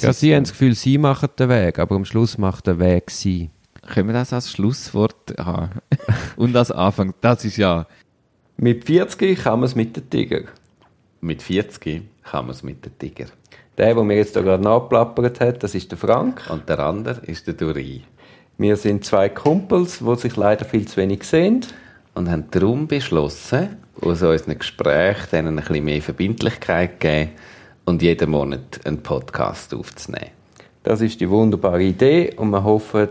[0.00, 3.10] Ja, sie haben das Gefühl, sie machen den Weg, aber am Schluss macht der Weg
[3.10, 3.50] sie.
[3.86, 5.70] Können wir das als Schlusswort haben?
[6.36, 7.86] Und als Anfang, das ist ja,
[8.56, 10.42] Mit 40 kann man es mit den Tiger.
[11.20, 13.26] mit 40 kann man es mit dem Tiger.
[13.78, 16.42] Der, der mir jetzt da gerade nachplappert hat, das ist der Frank.
[16.50, 18.02] Und der andere ist der Duri.
[18.56, 21.64] Wir sind zwei Kumpels, die sich leider viel zu wenig sehen.
[22.14, 27.30] Und haben darum beschlossen, aus unseren Gesprächen denen ein bisschen mehr Verbindlichkeit zu geben
[27.88, 30.30] und jeden Monat einen Podcast aufzunehmen.
[30.82, 33.08] Das ist die wunderbare Idee und wir hoffen,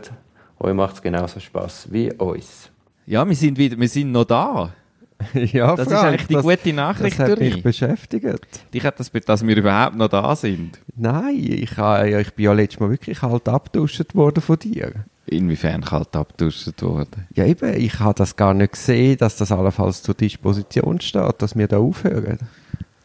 [0.60, 2.70] euch macht es genauso Spaß wie uns.
[3.08, 4.72] Ja, wir sind, wieder, wir sind noch da.
[5.34, 8.64] ja, Das ist eigentlich die gute Nachricht, Das hat mich beschäftigt.
[8.72, 10.80] Dich hat das, dass wir überhaupt noch da sind.
[10.96, 14.94] Nein, ich, ich bin ja letztes Mal wirklich kalt abgeduscht worden von dir.
[15.26, 17.28] Inwiefern kalt abgeduscht worden?
[17.34, 21.58] Ja eben, ich habe das gar nicht gesehen, dass das allenfalls zur Disposition steht, dass
[21.58, 22.38] wir da aufhören.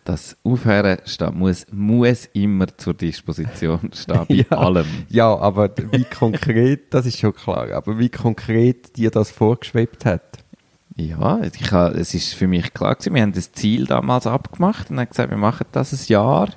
[0.04, 4.58] Das Aufhören steht, muss, muss immer zur Disposition stehen, bei Ja.
[4.58, 4.86] allem.
[5.08, 10.22] Ja, aber wie konkret, das ist schon klar, aber wie konkret dir das vorgeschwebt hat.
[10.96, 14.98] Ja, ich es ist für mich klar gewesen, wir haben das Ziel damals abgemacht und
[14.98, 16.48] haben gesagt, wir machen das ein Jahr.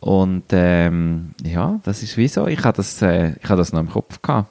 [0.00, 2.46] Und ähm, ja, das ist wieso.
[2.46, 4.48] Ich habe das, äh, ich habe das noch im Kopf gehabt.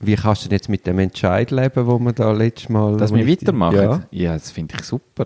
[0.00, 2.98] Wie kannst du denn jetzt mit dem Entscheid leben, wo wir da letztes Mal...
[2.98, 3.76] Dass wir weitermachen?
[3.76, 4.02] Ja.
[4.10, 5.24] Ja, das finde ich super.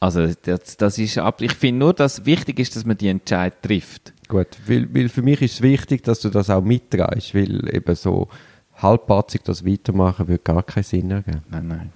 [0.00, 3.54] Also, das, das ist ab, ich finde nur, dass wichtig ist, dass man die Entscheid
[3.62, 4.12] trifft.
[4.28, 7.94] Gut, weil, weil für mich ist es wichtig, dass du das auch mitträgst, weil eben
[7.94, 8.28] so
[8.76, 11.42] halbpatzig das weitermachen würde gar keinen Sinn ergeben.
[11.50, 11.92] Nein, nein.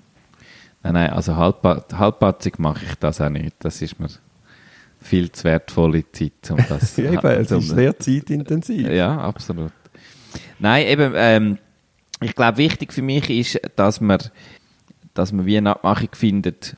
[0.83, 3.55] Nein, nein, also halbpa halbpatzig mache ich das auch nicht.
[3.61, 4.08] Das ist mir
[5.00, 8.89] viel zu wertvolle Zeit, um das Ja, eben, es ist sehr zeitintensiv.
[8.89, 9.73] Ja, absolut.
[10.58, 11.58] Nein, eben, ähm,
[12.20, 14.19] ich glaube, wichtig für mich ist, dass man,
[15.14, 16.77] dass man wie eine Abmachung findet,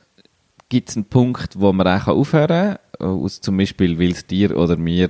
[0.69, 4.57] gibt es einen Punkt, wo man auch aufhören kann, aus zum Beispiel, weil es dir
[4.57, 5.09] oder mir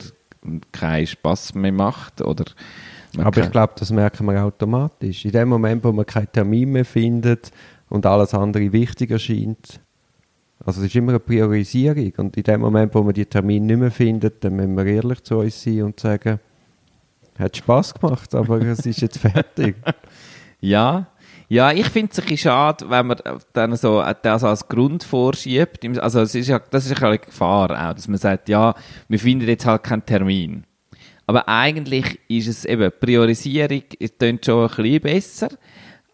[0.71, 2.45] keinen Spass mehr macht, oder
[3.17, 5.25] Aber ich glaube, das merken wir automatisch.
[5.25, 7.51] In dem Moment, wo man keinen Termin mehr findet
[7.89, 9.79] und alles andere wichtig erscheint,
[10.63, 13.79] also es ist immer eine Priorisierung und in dem Moment, wo man die Termine nicht
[13.79, 16.39] mehr findet, dann müssen wir ehrlich zu uns sein und sagen,
[17.37, 19.75] hat Spaß gemacht, aber es ist jetzt fertig.
[20.61, 21.07] Ja,
[21.47, 23.17] ja, ich finde es ein bisschen schade, wenn man
[23.53, 25.85] dann so das als Grund vorschiebt.
[25.99, 28.73] Also es ist ja, das ist ja eine Gefahr auch, dass man sagt, ja,
[29.07, 30.65] wir finden jetzt halt keinen Termin.
[31.27, 33.83] Aber eigentlich ist es eben, Priorisierung
[34.17, 35.49] klingt schon ein bisschen besser,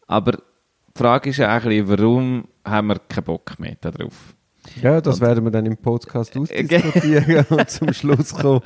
[0.08, 4.36] aber die Frage ist ja auch ein bisschen, warum haben wir keinen Bock mehr darauf?
[4.82, 8.62] Ja, das werden wir dann im Podcast ausdiskutieren und zum Schluss kommen.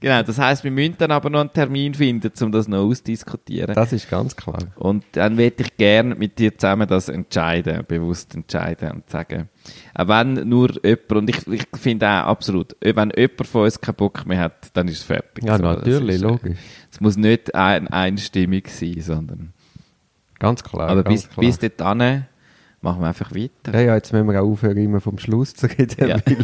[0.00, 3.74] Genau, das heißt, wir müssen dann aber noch einen Termin finden, um das noch auszudiskutieren.
[3.74, 4.58] Das ist ganz klar.
[4.76, 9.48] Und dann würde ich gerne mit dir zusammen das entscheiden, bewusst entscheiden und sagen,
[9.94, 13.96] auch wenn nur jemand, und ich, ich finde auch absolut, wenn jemand von uns keinen
[13.96, 15.44] Bock mehr hat, dann ist es fertig.
[15.44, 16.58] Ja, So, natürlich, ist, äh, logisch.
[16.92, 19.52] Es muss nicht ein, einstimmig sein, sondern,
[20.38, 20.90] Ganz klar.
[20.90, 21.44] aber ganz bis, klar.
[21.44, 22.24] bis dorthin
[22.80, 23.72] machen wir einfach weiter.
[23.74, 26.16] Ja, ja, jetzt müssen wir auch aufhören, immer vom Schluss zu reden, Ja.
[26.24, 26.36] weil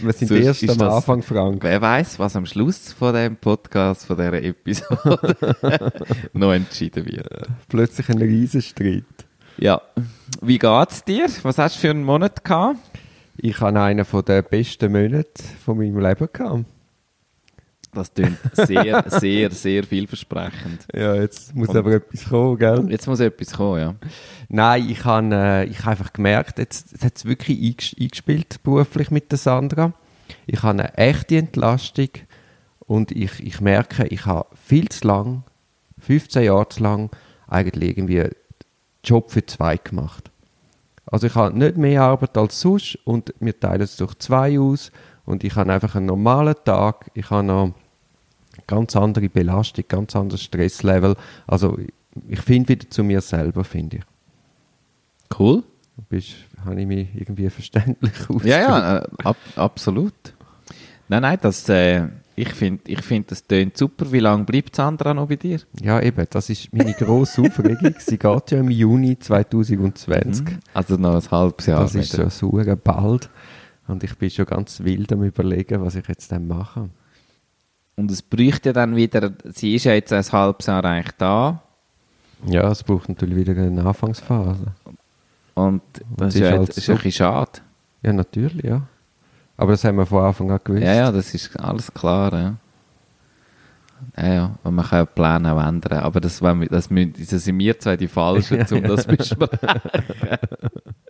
[0.00, 1.62] wir sind Sonst erst am das- Anfang, Frank.
[1.62, 5.36] Wer weiß, was am Schluss von dem Podcast, von dieser Episode
[6.32, 7.28] noch entschieden wird.
[7.68, 9.04] Plötzlich ein Riesenstreit.
[9.56, 9.80] Ja.
[10.40, 11.26] Wie geht's dir?
[11.42, 12.78] Was hast du für einen Monat gehabt?
[13.36, 16.64] Ich habe einen von den besten Monate von meinem Leben gehabt.
[17.92, 20.86] Das klingt sehr, sehr, sehr vielversprechend.
[20.94, 22.86] Ja, jetzt muss Und- aber etwas kommen, gell?
[22.90, 23.94] Jetzt muss etwas kommen, ja.
[24.48, 28.62] Nein, ich habe äh, ich hab einfach gemerkt, jetzt, jetzt hat es wirklich einges- eingespielt
[28.62, 29.92] beruflich mit der Sandra.
[30.46, 32.10] Ich habe eine echte Entlastung
[32.80, 35.44] und ich, ich merke, ich habe viel zu lang,
[35.98, 37.10] 15 Jahre zu lang,
[37.46, 38.32] eigentlich irgendwie einen
[39.02, 40.30] Job für zwei gemacht.
[41.06, 44.92] Also ich habe nicht mehr Arbeit als sonst und wir teilen es durch zwei aus
[45.28, 47.74] und ich habe einfach einen normalen Tag, ich habe noch
[48.66, 51.16] ganz andere Belastung, ganz anderes Stresslevel.
[51.46, 51.78] Also
[52.28, 54.02] ich finde wieder zu mir selber, finde ich.
[55.38, 55.64] Cool.
[56.08, 56.30] Bist,
[56.64, 58.46] habe ich mich irgendwie verständlich ausgedrückt?
[58.46, 60.14] Ja, ja, äh, ab, absolut.
[61.08, 64.10] Nein, nein, das, äh, ich finde, ich find, das tönt super.
[64.10, 65.60] Wie lange bleibt Sandra noch bei dir?
[65.82, 67.94] Ja, eben, das ist meine grosse Aufregung.
[67.98, 70.46] Sie geht ja im Juni 2020.
[70.72, 71.82] Also noch ein halbes Jahr.
[71.82, 72.30] Das ist wieder.
[72.30, 73.28] schon super bald.
[73.88, 76.90] Und ich bin schon ganz wild am überlegen, was ich jetzt dann mache.
[77.96, 81.62] Und es bräuchte dann wieder, sie ist ja jetzt ein halbes Jahr eigentlich da.
[82.46, 84.66] Ja, es braucht natürlich wieder eine Anfangsphase.
[85.54, 85.82] Und
[86.16, 87.60] das es ist, ist ja halt ist ein bisschen schade.
[88.02, 88.82] Ja, natürlich, ja.
[89.56, 90.84] Aber das haben wir von Anfang an gewusst.
[90.84, 92.54] Ja, ja, das ist alles klar, ja.
[94.16, 97.42] Ja, ja, und man kann ja Pläne auch ändern, aber das, wir, das, müssen, das
[97.42, 99.58] sind wir zwei die Falschen, um das zu besprechen.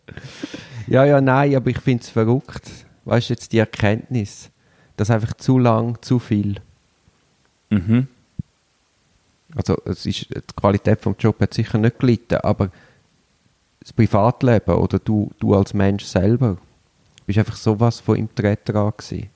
[0.86, 2.70] Ja, ja, nein, aber ich finde es verrückt.
[3.04, 4.50] Weißt du, jetzt die Erkenntnis,
[4.96, 6.60] dass einfach zu lang, zu viel.
[7.70, 8.08] Mhm.
[9.54, 12.70] Also es ist, die Qualität vom Job hat sicher nicht gelitten, aber
[13.80, 16.58] das Privatleben oder du, du als Mensch selber
[17.26, 19.30] bist einfach sowas von im Tritt dran gewesen.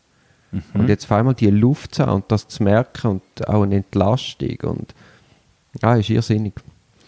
[0.51, 0.63] Mhm.
[0.75, 3.77] Und jetzt auf einmal die Luft zu haben und das zu merken und auch eine
[3.77, 4.95] Entlastung und
[5.81, 6.55] ja, ist irrsinnig.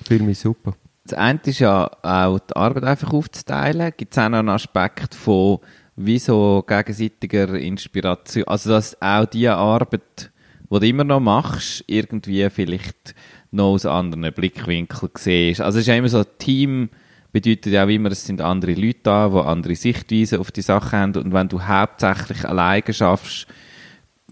[0.00, 0.74] Ich fühle mich super.
[1.06, 3.92] Das eine ist ja auch die Arbeit einfach aufzuteilen.
[3.94, 5.58] Gibt es auch noch einen Aspekt von
[5.96, 8.44] wie so gegenseitiger Inspiration?
[8.44, 10.30] Also, dass auch die Arbeit,
[10.70, 13.14] die du immer noch machst, irgendwie vielleicht
[13.50, 15.60] noch aus anderen Blickwinkeln siehst.
[15.60, 16.88] Also, es ist ja immer so, Team
[17.32, 20.96] bedeutet ja auch immer, es sind andere Leute da, die andere Sichtweisen auf die Sache
[20.96, 21.14] haben.
[21.16, 23.46] Und wenn du hauptsächlich alleine schaffst,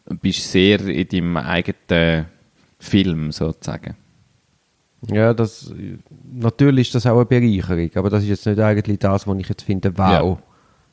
[0.06, 2.26] bist du sehr in deinem eigenen
[2.78, 3.96] Film sozusagen.
[5.08, 5.72] Ja, das,
[6.32, 9.48] natürlich ist das auch eine Bereicherung, aber das ist jetzt nicht eigentlich das, was ich
[9.48, 10.38] jetzt finde, wow.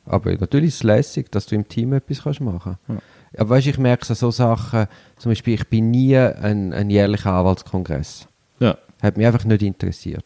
[0.06, 3.04] Aber natürlich ist es lässig, dass du im Team etwas kannst machen kannst.
[3.38, 7.34] Aber weißt, ich merke so, so Sachen, zum Beispiel, ich bin nie ein, ein jährlicher
[7.34, 8.28] Anwaltskongress.
[8.60, 8.78] Ja.
[9.02, 10.26] Hat mich einfach nicht interessiert.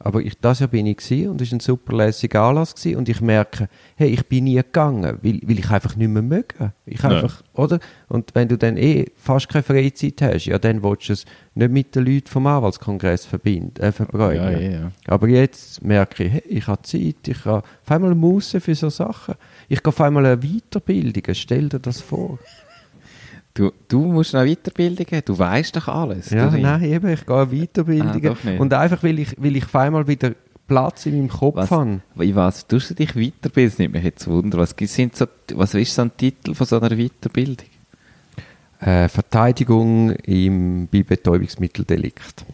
[0.00, 2.98] Aber ich, das Jahr bin ich gewesen und es war ein super lässiger Anlass gewesen
[2.98, 6.72] und ich merke, hey, ich bin nie gegangen, weil, weil ich einfach nicht mehr möge.
[6.86, 7.10] Ich Ja.
[7.10, 7.80] einfach, oder?
[8.08, 11.24] Und wenn du dann eh fast keine Freizeit hast, ja, dann willst du es
[11.54, 14.52] nicht mit den Leuten vom Anwaltskongress verbinden, äh, verbringen.
[14.52, 14.92] Ja, ja, ja.
[15.06, 18.90] Aber jetzt merke ich, hey, ich habe Zeit, ich habe auf einmal Muße für so
[18.90, 19.34] Sachen.
[19.68, 22.38] Ich gehe auf einmal eine Weiterbildung, stell dir das vor.
[23.58, 26.30] Du, du musst noch Weiterbildungen, du weißt doch alles.
[26.30, 28.36] Ja, nein, eben, ich gehe Weiterbildung.
[28.46, 30.34] Ah, und einfach, weil ich, weil ich auf einmal wieder
[30.68, 32.00] Platz in meinem Kopf Was, habe.
[32.20, 33.70] in was tust du dich weiterbilden?
[33.70, 34.58] Das nimmt mich jetzt Wunder.
[34.58, 37.66] Was, sind so, was ist so ein Titel von so einer Weiterbildung?
[38.78, 42.44] Äh, Verteidigung im bei Betäubungsmitteldelikt.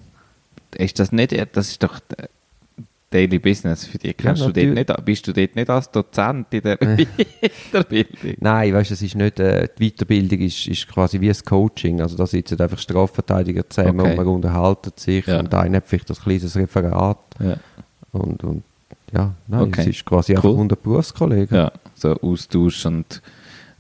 [0.74, 2.00] Ist das nicht, das ist doch
[3.14, 4.16] Daily Business für dich.
[4.16, 8.34] Kennst du dort nicht, bist du dort nicht als Dozent in der Weiterbildung?
[8.40, 12.00] Nein, weißt du, es ist nicht, äh, die Weiterbildung ist, ist quasi wie ein Coaching.
[12.00, 14.10] Also da sitzen einfach Strafverteidiger zusammen Okay.
[14.10, 15.38] und man unterhalten sich Ja.
[15.38, 17.56] und einer hat vielleicht ein kleines Referat Ja.
[18.12, 18.62] und, und
[19.12, 19.82] ja, nein, Okay.
[19.82, 20.58] es ist quasi einfach Cool.
[20.58, 21.56] unter Berufskollegen.
[21.56, 23.22] ja, so Austausch und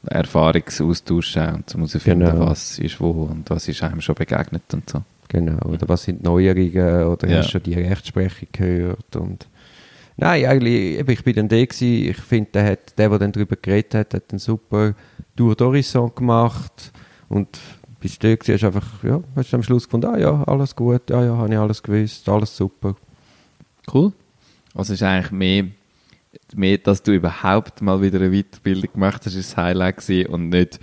[0.06, 2.46] Erfahrungsaustausch auch, und um herauszufinden, Genau.
[2.46, 5.02] was ist wo und was ist einem schon begegnet und so.
[5.34, 7.38] Genau, oder was sind Neuerungen oder Ja.
[7.38, 9.48] hast du schon die Rechtsprechung gehört und
[10.16, 13.56] Nein, eigentlich, ich bin dann der gewesen, ich finde, der, hat, der, der dann darüber
[13.56, 14.94] geredet hat, hat einen super
[15.34, 16.92] Tour d'Horizon gemacht
[17.28, 17.58] und
[17.98, 21.24] bist du gewesen, hast einfach, ja, hast am Schluss gefunden, ah ja, alles gut, ja,
[21.24, 22.94] ja, habe ich alles gewusst, alles super.
[23.92, 24.12] Cool.
[24.72, 25.64] Also es ist eigentlich mehr,
[26.54, 30.50] mehr, dass du überhaupt mal wieder eine Weiterbildung gemacht hast, ist das Highlight gewesen und
[30.50, 30.78] nicht,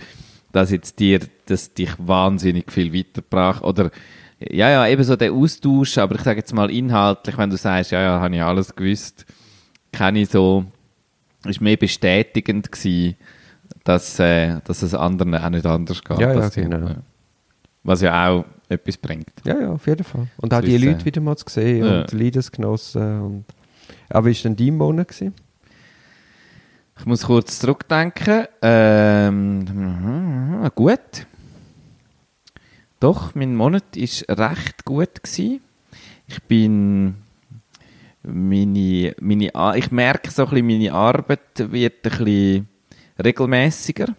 [0.51, 3.91] dass jetzt dir, dass dich wahnsinnig viel weitergebracht oder
[4.49, 7.91] ja, ja, eben so der Austausch, aber ich sage jetzt mal inhaltlich, wenn du sagst,
[7.91, 9.25] ja, ja, habe ich alles gewusst,
[9.91, 10.65] kenne ich so,
[11.45, 13.15] ist mehr bestätigend gewesen,
[13.83, 16.19] dass, äh, dass es anderen auch nicht anders geht.
[16.19, 16.63] Ja, ja, als dir.
[16.63, 16.95] genau.
[17.83, 19.33] Was ja auch etwas bringt.
[19.43, 20.27] Ja, ja, auf jeden Fall.
[20.37, 22.01] Und auch die Leute äh, wieder mal zu sehen ja.
[22.01, 23.45] und Leidensgenossen und
[24.09, 25.07] aber wie war denn dein Monat?
[25.09, 25.33] Gewesen?
[26.97, 28.45] Ich muss kurz zurückdenken.
[28.61, 29.65] Ähm,
[30.75, 31.25] gut.
[33.01, 35.59] Doch, mein Monat ist recht gut gewesen.
[36.27, 37.15] Ich bin
[38.21, 42.67] meine, meine, ich merke so ein meine Arbeit wird ein bisschen
[43.17, 44.15] regelmäßiger,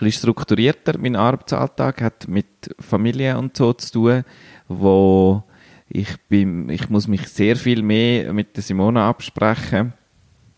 [0.00, 0.96] ein strukturierter.
[0.96, 4.24] Mein Arbeitsalltag hat mit Familie und so zu tun,
[4.68, 5.44] wo
[5.90, 9.92] ich bin, ich muss mich sehr viel mehr mit Simona absprechen,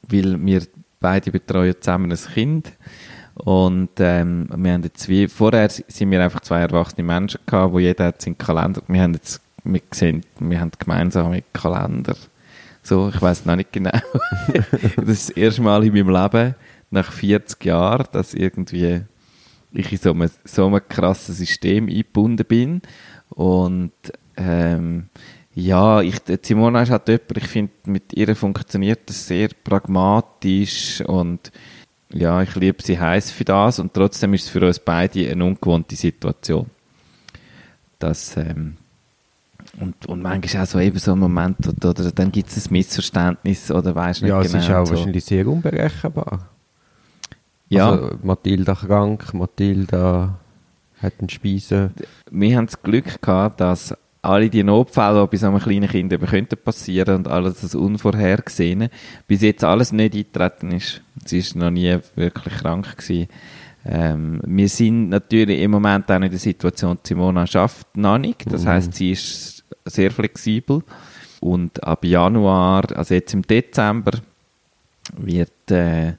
[0.02, 0.62] weil wir
[1.00, 2.72] beide betreuen zusammen ein Kind.
[3.34, 7.78] Und ähm, wir haben jetzt wie, vorher sind wir einfach zwei erwachsene Menschen gehabt, wo
[7.78, 12.16] jeder hat seinen Kalender, wir haben jetzt, wir sehen, wir haben gemeinsame Kalender.
[12.82, 13.90] So, ich weiß noch nicht genau.
[14.96, 16.54] das ist das erste Mal in meinem Leben,
[16.90, 19.02] nach 40 Jahren, dass irgendwie
[19.72, 22.82] ich in so einem, so einem krassen System eingebunden bin.
[23.30, 23.92] Und
[24.36, 25.08] ähm,
[25.54, 31.52] ja, ich, Simona ist halt jemand, ich finde, mit ihr funktioniert das sehr pragmatisch und
[32.14, 35.44] ja, ich liebe sie heiß für das und trotzdem ist es für uns beide eine
[35.44, 36.70] ungewohnte Situation.
[37.98, 38.76] Das, ähm,
[39.80, 42.72] und, und manchmal auch so eben so ein Moment, oder, oder dann gibt es ein
[42.72, 44.56] Missverständnis oder weißt nicht Ja, genau.
[44.58, 44.94] es ist auch so.
[44.94, 46.48] wahrscheinlich sehr unberechenbar.
[47.68, 47.90] Ja.
[47.90, 50.38] Also, Mathilda krank, Mathilda
[51.02, 51.92] hat einen Speisen.
[52.30, 56.12] wir haben das Glück gehabt, dass alle die Notfälle, die bei so einem kleinen Kind
[56.12, 58.90] eben könnten passieren und alles das Unvorhergesehene,
[59.26, 61.02] bis jetzt alles nicht eingetreten ist.
[61.24, 63.28] Sie ist noch nie wirklich krank gewesen.
[63.86, 68.50] Ähm, wir sind natürlich im Moment auch in der Situation, Simona schafft noch nicht.
[68.50, 68.68] Das Mhm.
[68.68, 70.82] heißt, sie ist sehr flexibel.
[71.40, 74.12] Und ab Januar, also jetzt im Dezember,
[75.18, 76.14] wird, äh,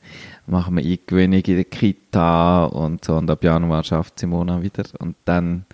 [0.46, 5.16] machen wir Eingewöhnung in der Kita und so und ab Januar schafft Simona wieder und
[5.26, 5.66] dann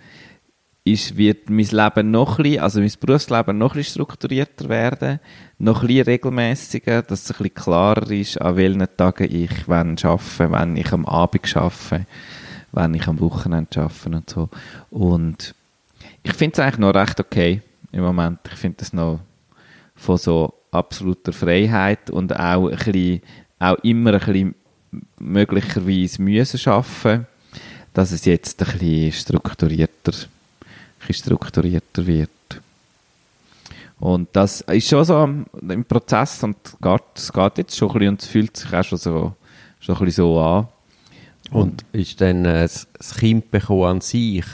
[0.84, 5.20] ist, wird mein Leben noch ein bisschen, also mein Berufsleben noch ein bisschen strukturierter werden,
[5.58, 9.96] noch ein bisschen regelmäßiger, dass es ein bisschen klarer ist, an welchen Tagen ich wann
[10.02, 12.06] arbeite, wenn ich am Abend arbeite,
[12.72, 14.48] wenn ich am Wochenende arbeite und so.
[14.90, 15.54] Und
[16.24, 17.62] ich finde es eigentlich noch recht okay
[17.92, 18.40] im Moment.
[18.46, 19.20] Ich finde es noch
[19.94, 23.22] von so absoluter Freiheit und auch ein bisschen,
[23.60, 24.54] auch immer ein bisschen
[25.20, 27.26] möglicherweise müssen arbeiten,
[27.94, 30.12] dass es jetzt ein bisschen strukturierter
[31.06, 32.30] bisschen strukturierter wird.
[34.00, 36.56] Und das ist schon so im Prozess und
[37.14, 39.32] es geht jetzt schon ein bisschen und es fühlt sich auch schon so,
[39.78, 40.68] schon ein bisschen so an.
[41.52, 44.44] Und ist dann äh, das Kind bekommen an sich,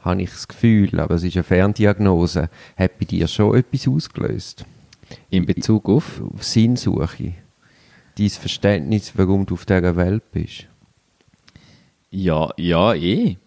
[0.00, 4.64] habe ich das Gefühl, aber es ist eine Ferndiagnose, hat bei dir schon etwas ausgelöst?
[5.30, 6.20] In Bezug auf?
[6.20, 7.34] Auf Sinnsuche.
[8.16, 10.66] Dein Verständnis, warum du auf dieser Welt bist.
[12.10, 13.38] Ja, ja, eh.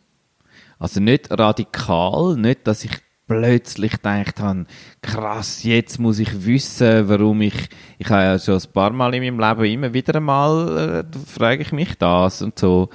[0.81, 2.91] Also nicht radikal, nicht, dass ich
[3.27, 4.65] plötzlich gedacht habe,
[5.03, 7.69] krass, jetzt muss ich wissen, warum ich,
[7.99, 11.61] ich habe ja schon ein paar Mal in meinem Leben immer wieder einmal, äh, frage
[11.61, 12.89] ich mich das und so.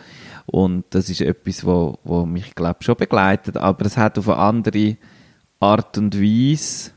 [0.46, 4.38] Und das ist etwas, wo, wo mich, glaube schon begleitet, aber es hat auf eine
[4.38, 4.96] andere
[5.60, 6.90] Art und Weise,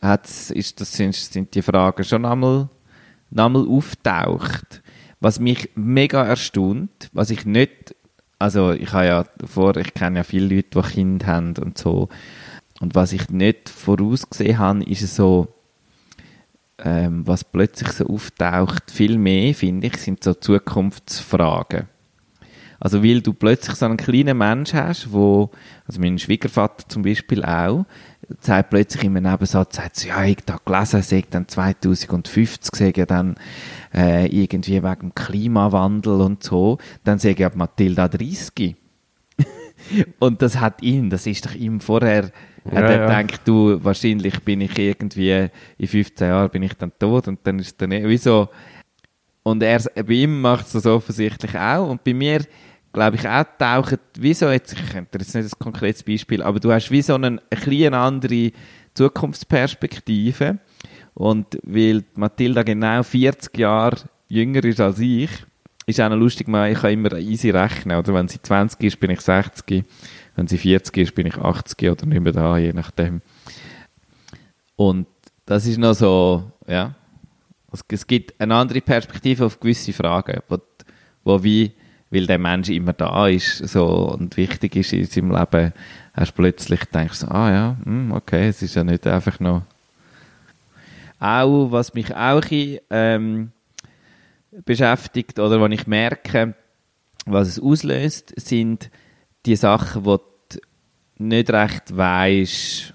[0.00, 2.68] hat's, ist, das sind, sind die Fragen schon einmal,
[3.34, 4.82] einmal auftaucht.
[5.18, 7.96] Was mich mega erstaunt, was ich nicht
[8.38, 12.08] also ich habe ja vor, ich kenne ja viele Leute, die Kinder haben und so.
[12.80, 15.48] Und was ich nicht vorausgesehen habe, ist so,
[16.78, 21.88] ähm, was plötzlich so auftaucht, viel mehr, finde ich, sind so Zukunftsfragen.
[22.80, 25.50] Also weil du plötzlich so einen kleinen Mensch hast, wo,
[25.86, 27.86] also mein Schwiegervater zum Beispiel auch,
[28.40, 33.36] sagt plötzlich in einem Nebensatz, sagt ja, ich habe gelesen, sagt dann 2050, sage dann
[33.94, 38.76] äh, irgendwie wegen dem Klimawandel und so, dann sage ich Matilda 30.
[40.18, 42.30] und das hat ihn, das ist doch ihm vorher,
[42.64, 43.22] ja, hat er ja.
[43.22, 45.48] gedacht, du, wahrscheinlich bin ich irgendwie,
[45.78, 48.48] in 15 Jahren bin ich dann tot und dann ist dann wieso,
[49.42, 52.44] und er, bei ihm macht es das offensichtlich auch und bei mir,
[52.92, 56.72] glaube ich, auch tauchen, wieso jetzt, ich könnte jetzt nicht ein konkretes Beispiel, aber du
[56.72, 58.52] hast wie so eine, eine andere
[58.94, 60.58] Zukunftsperspektive.
[61.14, 63.96] Und weil Mathilda genau 40 Jahre
[64.28, 65.30] jünger ist als ich,
[65.86, 68.14] ist auch noch lustig, ich kann immer easy rechnen, oder?
[68.14, 69.84] Wenn sie 20 ist, bin ich 60,
[70.36, 73.22] wenn sie 40 ist, bin ich 80 oder nicht mehr da, je nachdem.
[74.76, 75.06] Und
[75.46, 76.94] das ist noch so, ja,
[77.88, 80.58] es gibt eine andere Perspektive auf gewisse Fragen, wo,
[81.24, 81.72] wo wie
[82.10, 85.72] weil der Mensch immer da ist so, und wichtig ist in seinem Leben,
[86.14, 89.62] hast plötzlich denkst du, ah ja, hm, okay, es ist ja nicht einfach noch...
[91.20, 92.44] Auch, was mich auch
[92.90, 93.50] ähm,
[94.64, 96.54] beschäftigt oder was ich merke,
[97.26, 98.90] was es auslöst, sind
[99.46, 100.58] die Sachen, wo du
[101.18, 102.94] nicht recht weißt,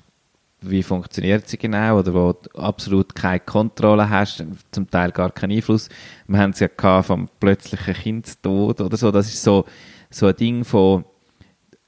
[0.64, 5.52] wie funktioniert sie genau oder wo du absolut keine Kontrolle hast, zum Teil gar keinen
[5.52, 5.90] Einfluss.
[6.28, 9.12] Wir haben es ja gehabt vom plötzlichen Kindstod oder so.
[9.12, 9.66] Das ist so,
[10.10, 11.06] so ein Ding von,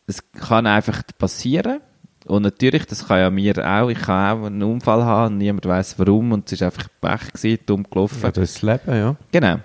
[0.07, 1.79] es kann einfach passieren.
[2.25, 5.65] Und natürlich, das kann ja mir auch, ich kann auch einen Unfall haben und niemand
[5.65, 8.19] weiß warum und es ist einfach Pech gewesen, dumm gelaufen.
[8.23, 9.15] Ja, das Leben, ja.
[9.31, 9.57] Genau.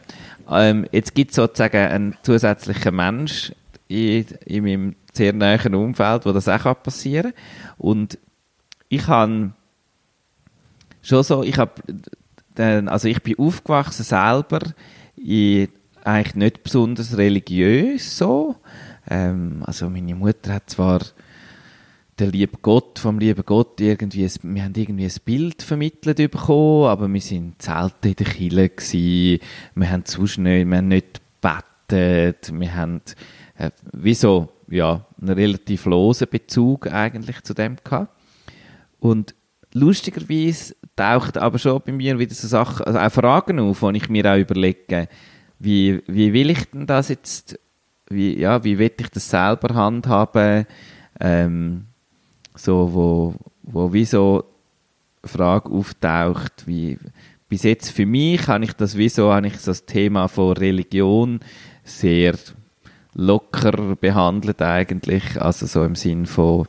[0.50, 3.52] Ähm, jetzt gibt es sozusagen einen zusätzlichen Mensch
[3.88, 7.75] in, in meinem sehr nahen Umfeld, wo das auch passieren kann.
[7.79, 8.19] Und
[8.90, 9.52] ich habe
[11.00, 11.73] schon so, ich habe,
[12.56, 14.61] also ich bin aufgewachsen selber
[15.16, 15.68] in,
[16.04, 18.56] eigentlich nicht besonders religiös so.
[19.09, 21.00] Ähm, also meine Mutter hat zwar
[22.18, 26.88] der liebe Gott, vom lieben Gott irgendwie, ein, wir haben irgendwie ein Bild vermittelt bekommen,
[26.88, 29.40] aber wir sind selten in der Kirche gewesen,
[29.75, 33.00] wir haben sonst nicht, wir haben nicht gebetet, wir haben,
[33.56, 38.19] äh, wieso, ja, einen relativ losen Bezug eigentlich zu dem gehabt.
[39.00, 39.35] Und
[39.73, 44.09] lustigerweise taucht aber schon bei mir wieder so Sachen, also auch Fragen auf, die ich
[44.09, 45.09] mir auch überlege,
[45.59, 47.59] wie, wie will ich denn das jetzt,
[48.09, 50.66] wie, ja, wie will ich das selber handhaben,
[51.19, 51.87] ähm,
[52.54, 54.45] so, wo, wo wie so
[55.25, 56.99] Frage auftaucht, wie,
[57.49, 61.40] bis jetzt für mich habe ich das, wieso habe ich das Thema von Religion
[61.85, 62.35] sehr
[63.14, 66.66] locker behandelt eigentlich, also so im Sinn von,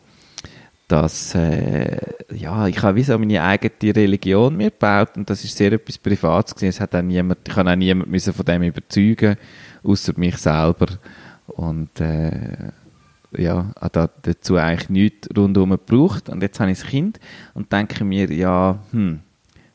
[0.92, 1.98] dass äh,
[2.34, 6.54] ja, ich habe so meine eigene Religion mir gebaut und das ist sehr etwas Privates
[6.54, 6.70] gewesen.
[6.70, 9.38] Es hat auch niemand, ich kann auch niemand müssen von dem überzeugen,
[9.84, 10.88] außer mich selber
[11.48, 12.72] und äh,
[13.38, 17.20] ja, habe dazu eigentlich nichts rundherum gebraucht und jetzt habe ich ein Kind
[17.54, 19.22] und denke mir, ja, hm,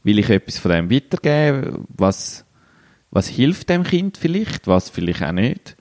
[0.03, 2.45] will ich etwas von dem weitergeben, was
[3.11, 5.77] was hilft dem Kind vielleicht, was vielleicht auch nicht.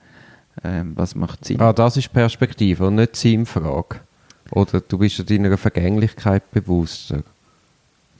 [0.64, 1.60] Ähm, was macht Sinn?
[1.60, 4.00] Ah, das ist Perspektive und nicht Sinnfrage.
[4.50, 7.22] Oder du bist dir deiner Vergänglichkeit bewusster.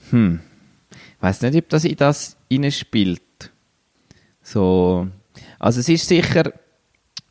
[0.09, 0.39] Hm.
[0.91, 1.85] Ich weiß nicht, ob das
[2.49, 3.21] in das spielt.
[4.41, 5.07] So.
[5.59, 6.53] Also es ist sicher,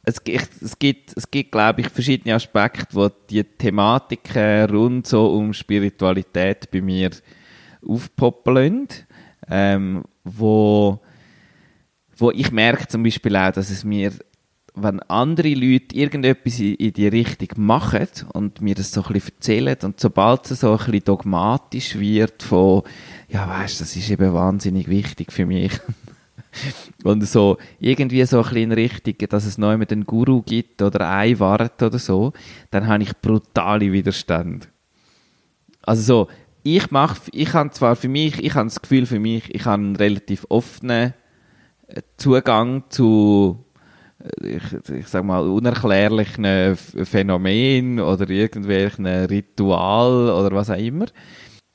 [0.07, 0.21] es,
[0.63, 6.71] es gibt, es gibt, glaube ich, verschiedene Aspekte, wo die Thematiken rund so um Spiritualität
[6.71, 7.11] bei mir
[7.87, 8.89] aufpoppeln,
[9.49, 11.01] ähm, wo,
[12.17, 14.13] wo ich merke zum Beispiel auch, dass es mir
[14.77, 19.77] wenn andere Leute irgendetwas in, die Richtung machen und mir das so ein bisschen erzählen
[19.83, 22.83] und sobald es so ein bisschen dogmatisch wird von,
[23.29, 25.73] ja weißt, das ist eben wahnsinnig wichtig für mich
[27.05, 30.83] und so irgendwie so ein bisschen in Richtung, dass es neu mit einen Guru gibt
[30.83, 32.35] oder ein Wart oder so,
[32.71, 34.69] dann habe ich brutale Widerstand.
[35.83, 36.29] Also so,
[36.63, 39.83] ich mache, ich habe zwar für mich, ich habe das Gefühl für mich, ich habe
[39.83, 41.15] einen relativ offenen
[41.87, 43.66] äh, Zugang zu
[44.43, 51.07] ich, ich sag mal, unerklärlichen Phänomen oder irgendwelchen Ritual oder was auch immer.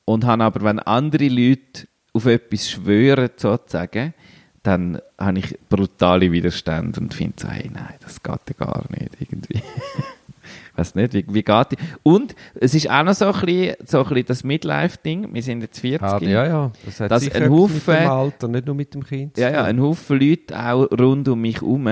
[0.04, 4.14] Und habe aber, wenn andere Leute auf etwas schwören, sozusagen,
[4.62, 9.10] dann habe ich brutale Widerstände und finde so, hey, nein, das geht ja gar nicht,
[9.18, 9.56] irgendwie.
[10.72, 11.76] ich weiß nicht, wie, wie geht die?
[12.02, 15.62] Und es ist auch noch so ein bisschen, so ein bisschen das Midlife-Ding, wir sind
[15.62, 16.02] jetzt 40.
[16.02, 19.04] Ah, ja, ja, das hat dass ein Haufen, mit dem Alter, nicht nur mit dem
[19.04, 19.36] Kind.
[19.36, 21.88] Ja, ja, ein Haufen Leute auch rund um mich herum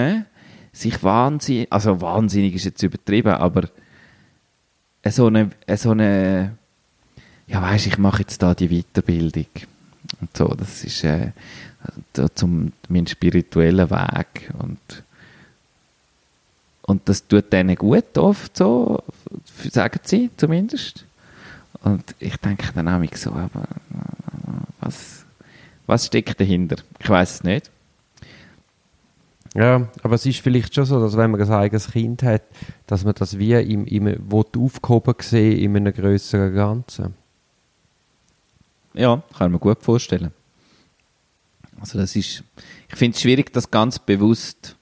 [0.72, 3.68] sich wahnsinnig, also wahnsinnig ist jetzt übertrieben, aber
[5.08, 6.56] so eine, so eine
[7.46, 9.46] ja weißt, ich mache jetzt da die Weiterbildung
[10.20, 11.32] und so, das ist äh,
[12.34, 14.78] zum mein spiritueller Weg und
[16.82, 19.04] und das tut denen gut oft so,
[19.70, 21.04] sagen sie zumindest.
[21.84, 23.68] Und ich denke dann auch so, aber
[24.80, 25.24] was,
[25.86, 26.76] was steckt dahinter?
[26.98, 27.70] Ich weiß es nicht.
[29.54, 32.42] Ja, aber es ist vielleicht schon so, dass wenn man ein eigenes Kind hat,
[32.86, 37.14] dass man das wie im, im aufgehoben sehen in einem größeren Ganzen.
[38.94, 40.32] Ja, kann man gut vorstellen.
[41.80, 42.44] Also das ist,
[42.88, 44.76] ich finde es schwierig, das ganz bewusst,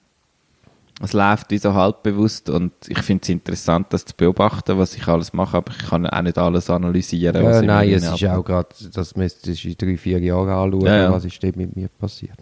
[1.01, 5.07] es läuft wie so halbbewusst und ich finde es interessant, das zu beobachten, was ich
[5.07, 7.41] alles mache, aber ich kann auch nicht alles analysieren.
[7.41, 11.03] Ja, nein, es ist auch gerade, dass man es in drei, vier Jahren anschauen, ja,
[11.03, 11.11] ja.
[11.11, 12.37] was ist dort mit mir passiert.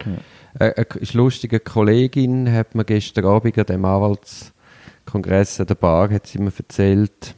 [0.58, 0.66] Ja.
[0.66, 6.26] Äh, eine lustige Kollegin hat mir gestern Abend an dem Anwaltskongress an der Bar hat
[6.26, 7.36] sie mir erzählt,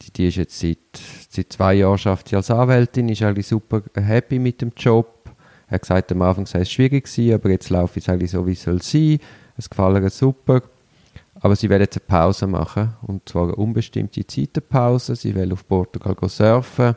[0.00, 0.78] die, die ist jetzt seit,
[1.28, 5.30] seit zwei Jahren schafft sie als Anwältin, ist eigentlich super happy mit dem Job.
[5.68, 8.46] Er hat gesagt, am Anfang sei es schwierig gewesen, aber jetzt laufe ich eigentlich so,
[8.46, 9.18] wie es soll sein.
[9.60, 10.62] Es gefällt ihr super.
[11.42, 12.94] Aber sie will jetzt eine Pause machen.
[13.02, 15.16] Und zwar eine unbestimmte Zeitpause.
[15.16, 16.96] Sie will auf Portugal surfen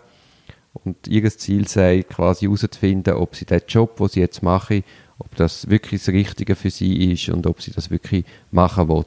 [0.73, 4.83] und ihr Ziel sei quasi herauszufinden, ob sie den Job, den sie jetzt mache,
[5.19, 9.05] ob das wirklich das Richtige für sie ist und ob sie das wirklich machen will.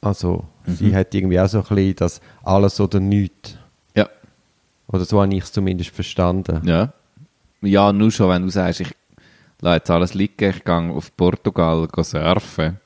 [0.00, 0.76] Also, mhm.
[0.76, 3.56] sie hat irgendwie auch so ein bisschen das alles oder nichts.
[3.94, 4.08] Ja.
[4.88, 6.60] Oder so habe ich es zumindest verstanden.
[6.66, 6.92] Ja.
[7.62, 8.88] Ja, nur schon, wenn du sagst, ich
[9.62, 12.78] lasse jetzt alles liegen, ich gehe auf Portugal surfen.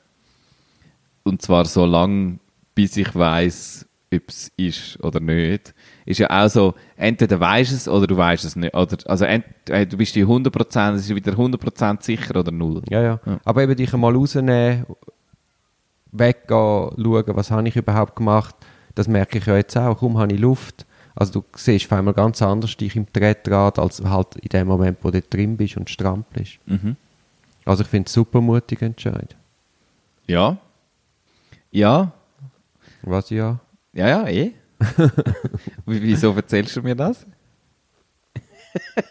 [1.23, 2.39] Und zwar so lange,
[2.73, 5.73] bis ich weiß, ob es ist oder nicht
[6.07, 8.73] ist ja auch so, entweder weißt es oder du weißt es nicht.
[8.73, 12.81] Oder, also ent, du bist dir 100%, es ist wieder 100% sicher oder null.
[12.89, 13.39] Ja, ja, ja.
[13.43, 14.85] Aber eben dich einmal rausnehmen,
[16.13, 18.55] weggehen, schauen, was habe ich überhaupt gemacht,
[18.95, 19.99] das merke ich ja jetzt auch.
[19.99, 20.85] Kaum habe ich Luft.
[21.17, 24.99] Also du siehst auf einmal ganz anders dich im Trettrad, als halt in dem Moment,
[25.01, 26.59] wo du drin bist und strampelst.
[26.67, 26.95] Mhm.
[27.65, 29.35] Also ich finde es super mutig Entscheid.
[30.27, 30.57] Ja.
[31.71, 32.11] Ja.
[33.01, 33.59] Was ja?
[33.93, 34.51] Ja, ja, eh.
[35.87, 37.25] Wieso erzählst du mir das?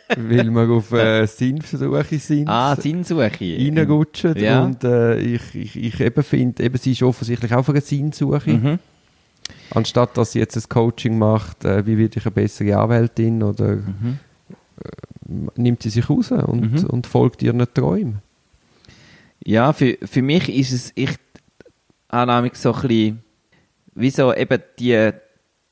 [0.17, 2.49] Weil wir auf äh, Sinnsuche sind.
[2.49, 3.33] Ah, Sinnsuche.
[3.41, 4.37] Reinrutschen.
[4.39, 4.63] Ja.
[4.63, 8.53] Und äh, ich, ich, ich eben finde, eben, sie ist offensichtlich auch auf einer Sinnsuche.
[8.53, 8.79] Mhm.
[9.71, 13.77] Anstatt dass sie jetzt ein Coaching macht, äh, wie werde ich eine bessere Anwältin oder
[13.77, 14.19] mhm.
[14.81, 16.85] äh, nimmt sie sich raus und, mhm.
[16.87, 18.23] und folgt ihren Träumen.
[19.45, 21.11] Ja, für, für mich ist es, ich
[22.11, 23.23] habe so ein bisschen,
[23.95, 25.13] wie so eben die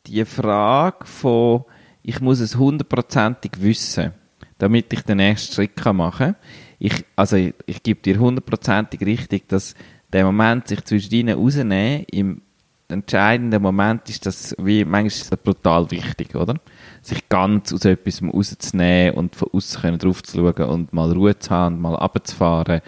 [0.07, 1.65] die Frage von,
[2.03, 4.13] ich muss es hundertprozentig wissen,
[4.59, 6.37] damit ich den nächsten Schritt machen kann.
[6.79, 9.75] Ich, also ich, ich gebe dir hundertprozentig richtig, dass
[10.13, 12.43] der Moment, sich zwischen ihnen rausnehmen, im
[12.89, 16.55] entscheidenden Moment ist das, wie, manchmal ist das brutal wichtig, oder?
[17.03, 21.51] Sich ganz aus etwas rauszunehmen und von außen drauf zu schauen und mal Ruhe zu
[21.51, 22.81] haben und mal runterzufahren.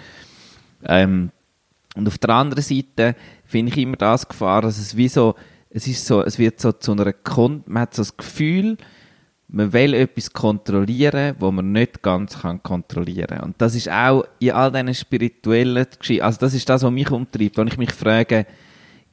[0.84, 1.30] Ähm,
[1.96, 5.34] und auf der anderen Seite finde ich immer das Gefahr, dass es wie so,
[5.70, 8.76] es ist so, es wird so zu einer Kon man hat so das Gefühl,
[9.48, 13.40] man will etwas kontrollieren, wo man nicht ganz kann kontrollieren.
[13.40, 17.10] Und das ist auch in all diesen spirituellen Geschichten, also das ist das, was mich
[17.10, 18.46] umtreibt, wenn ich mich frage,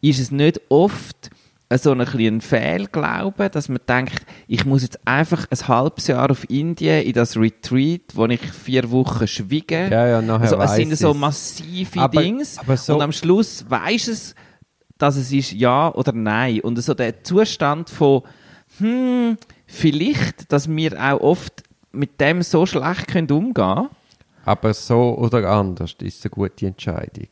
[0.03, 1.31] ist es nicht oft
[1.75, 6.47] so ein bisschen Fehlglaube, dass man denkt, ich muss jetzt einfach ein halbes Jahr auf
[6.49, 9.87] Indien in das Retreat, wo ich vier Wochen schwiege.
[9.89, 11.17] Ja, ja, nachher also, es sind so es.
[11.17, 12.59] massive Aber- Dings.
[12.59, 14.35] aber so- und am Schluss weiß es,
[14.99, 16.59] dass es ist ja oder nein.
[16.59, 18.21] Und so der Zustand von,
[18.77, 23.87] hm, vielleicht, dass wir auch oft mit dem so schlecht können umgehen
[24.45, 27.29] Aber so oder anders ist eine gute Entscheidung.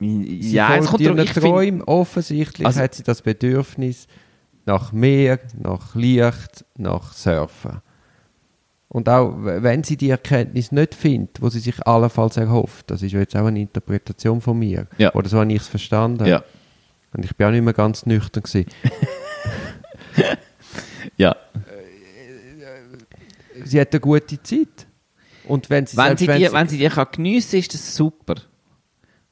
[0.00, 1.82] Sie Ja, es kommt ihren darum, ich find, Träumen.
[1.82, 4.06] Offensichtlich Also- hat sie das Bedürfnis
[4.66, 7.80] nach Meer, nach Licht, nach Surfen.
[8.90, 13.12] Und auch wenn sie die Erkenntnis nicht findet, wo sie sich allenfalls erhofft, das ist
[13.12, 15.12] jetzt auch eine Interpretation von mir, Ja.
[15.14, 16.24] oder so habe ich es verstanden.
[16.26, 16.42] ja,
[17.12, 18.66] Und ich bin auch nicht mehr ganz nüchtern gewesen.
[21.16, 21.36] ja.
[23.64, 24.86] sie hat eine gute Zeit.
[25.44, 28.34] Und wenn sie, Wenn sie, die, wenn sie die kann geniessen kann, ist das super.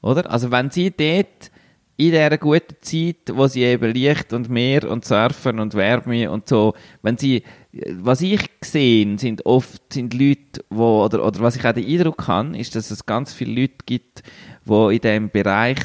[0.01, 0.29] Oder?
[0.29, 1.51] Also wenn sie dort
[1.97, 6.47] in dieser guten Zeit, wo sie eben Licht und Meer und Surfen und Wärme und
[6.47, 11.65] so, wenn sie, was ich gesehen, sind oft sind Leute, wo, oder, oder was ich
[11.65, 14.21] auch den Eindruck habe, ist, dass es ganz viele Leute gibt,
[14.63, 15.79] wo in diesem Bereich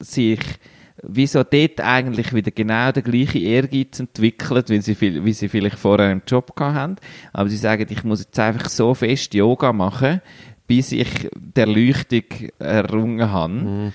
[0.00, 0.40] sich
[1.02, 6.08] wieso dort eigentlich wieder genau der gleiche Ehrgeiz entwickelt, wie sie, wie sie vielleicht vorher
[6.08, 6.96] einen Job haben.
[7.32, 10.20] Aber sie sagen, ich muss jetzt einfach so fest Yoga machen,
[10.66, 12.24] bis ich der Erleuchtung
[12.58, 13.92] errungen habe.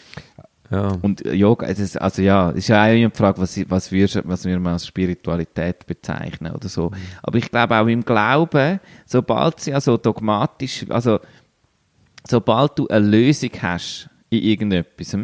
[0.69, 0.88] ja.
[1.01, 4.08] Und Yoga, es ist, also ja, es ist ja auch die Frage, was, was, wir,
[4.25, 6.91] was wir mal als Spiritualität bezeichnen oder so.
[7.23, 11.19] Aber ich glaube auch im Glauben, sobald sie also dogmatisch, also
[12.27, 15.17] sobald du eine Lösung hast in irgendetwas,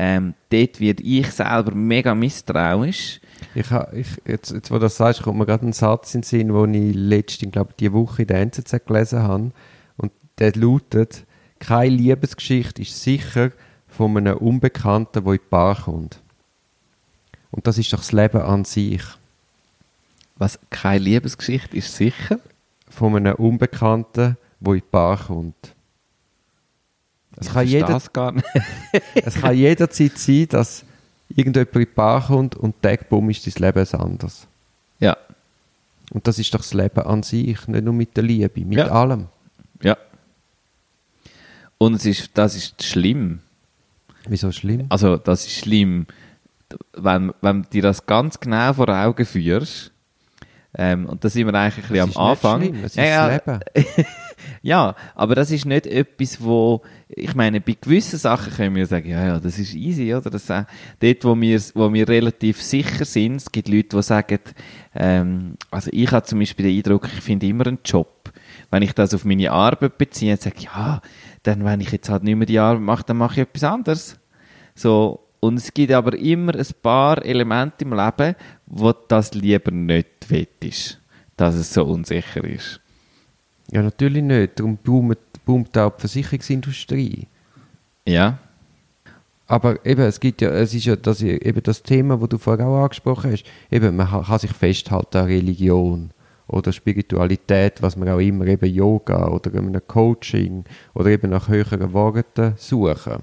[0.00, 3.20] ähm, dort wird ich selber mega misstrauisch.
[3.54, 6.20] Ich, ha- ich, jetzt, jetzt, wo du das sagst, kommt mir gerade ein Satz in
[6.20, 9.50] den Sinn, den ich letztens, glaube die Woche in der NZZ gelesen habe.
[10.38, 11.24] Der lautet,
[11.58, 13.50] keine Liebesgeschichte ist sicher
[13.88, 16.20] von einem Unbekannten, der in die Bar kommt.
[17.50, 19.02] Und das ist doch das Leben an sich.
[20.36, 22.38] Was, keine Liebesgeschichte ist sicher?
[22.88, 25.74] Von einem Unbekannten, der in die Bar kommt.
[27.36, 28.46] Es Ich kann, jeder, das gar nicht.
[29.14, 30.84] es kann jederzeit sein, dass
[31.28, 34.46] irgendjemand in die Bar kommt und Tag, bumm, ist dein Leben ein anderes.
[35.00, 35.16] ja,
[36.12, 38.88] Und das ist doch das Leben an sich, nicht nur mit der Liebe, mit Ja.
[38.88, 39.26] allem.
[39.82, 39.96] ja.
[41.78, 43.40] Und es ist, das ist schlimm.
[44.28, 44.86] Wieso schlimm?
[44.88, 46.06] Also, das ist schlimm,
[46.92, 49.92] wenn, wenn du dir das ganz genau vor Augen führst.
[50.76, 52.60] Ähm, und da sind wir eigentlich ein bisschen am ist Anfang.
[52.60, 54.06] Nicht schlimm, es ist ja, ja, das Leben.
[54.62, 59.08] ja, aber das ist nicht etwas, wo, ich meine, bei gewissen Sachen können wir sagen,
[59.08, 60.28] ja, ja, das ist easy, oder?
[60.30, 60.64] Das, äh,
[61.00, 64.40] dort, wo wir, wo wir relativ sicher sind, es gibt Leute, die sagen,
[64.94, 68.17] ähm, also ich habe zum Beispiel den Eindruck, ich finde immer einen Job.
[68.70, 71.00] Wenn ich das auf meine Arbeit beziehe, sage ich, ja,
[71.42, 74.18] dann, wenn ich jetzt halt nicht mehr die Arbeit mache, dann mache ich etwas anderes.
[74.74, 78.34] So, und es gibt aber immer ein paar Elemente im Leben,
[78.66, 81.00] wo das lieber nicht wettest,
[81.36, 82.80] dass es so unsicher ist.
[83.70, 84.58] Ja, natürlich nicht.
[84.58, 87.26] Darum boomt, boomt auch die Versicherungsindustrie.
[88.06, 88.38] Ja,
[89.50, 92.66] Aber eben, es gibt ja, es ist ja das, eben das Thema, das du vorher
[92.66, 93.44] auch angesprochen hast.
[93.70, 96.10] Eben, man kann sich festhalten an Religion
[96.48, 101.92] oder Spiritualität, was man auch immer, eben Yoga oder einem Coaching oder eben nach höheren
[101.92, 103.22] Worten suchen.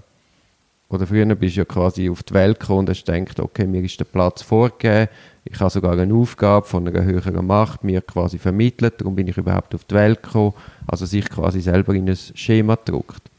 [0.88, 3.84] Oder früher bist du ja quasi auf die Welt gekommen und hast gedacht, okay, mir
[3.84, 5.10] ist der Platz vorgegeben,
[5.44, 9.38] ich habe sogar eine Aufgabe von einer höheren Macht mir quasi vermittelt, darum bin ich
[9.38, 10.54] überhaupt auf die Welt gekommen,
[10.88, 13.30] also sich quasi selber in ein Schema druckt.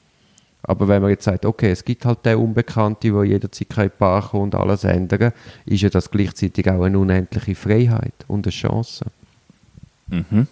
[0.62, 4.30] Aber wenn man jetzt sagt, okay, es gibt halt den Unbekannte, der jederzeit kein Paar
[4.30, 5.32] kommt und alles ändern,
[5.64, 9.06] ist ja das gleichzeitig auch eine unendliche Freiheit und eine Chance.
[10.08, 10.46] Mhm.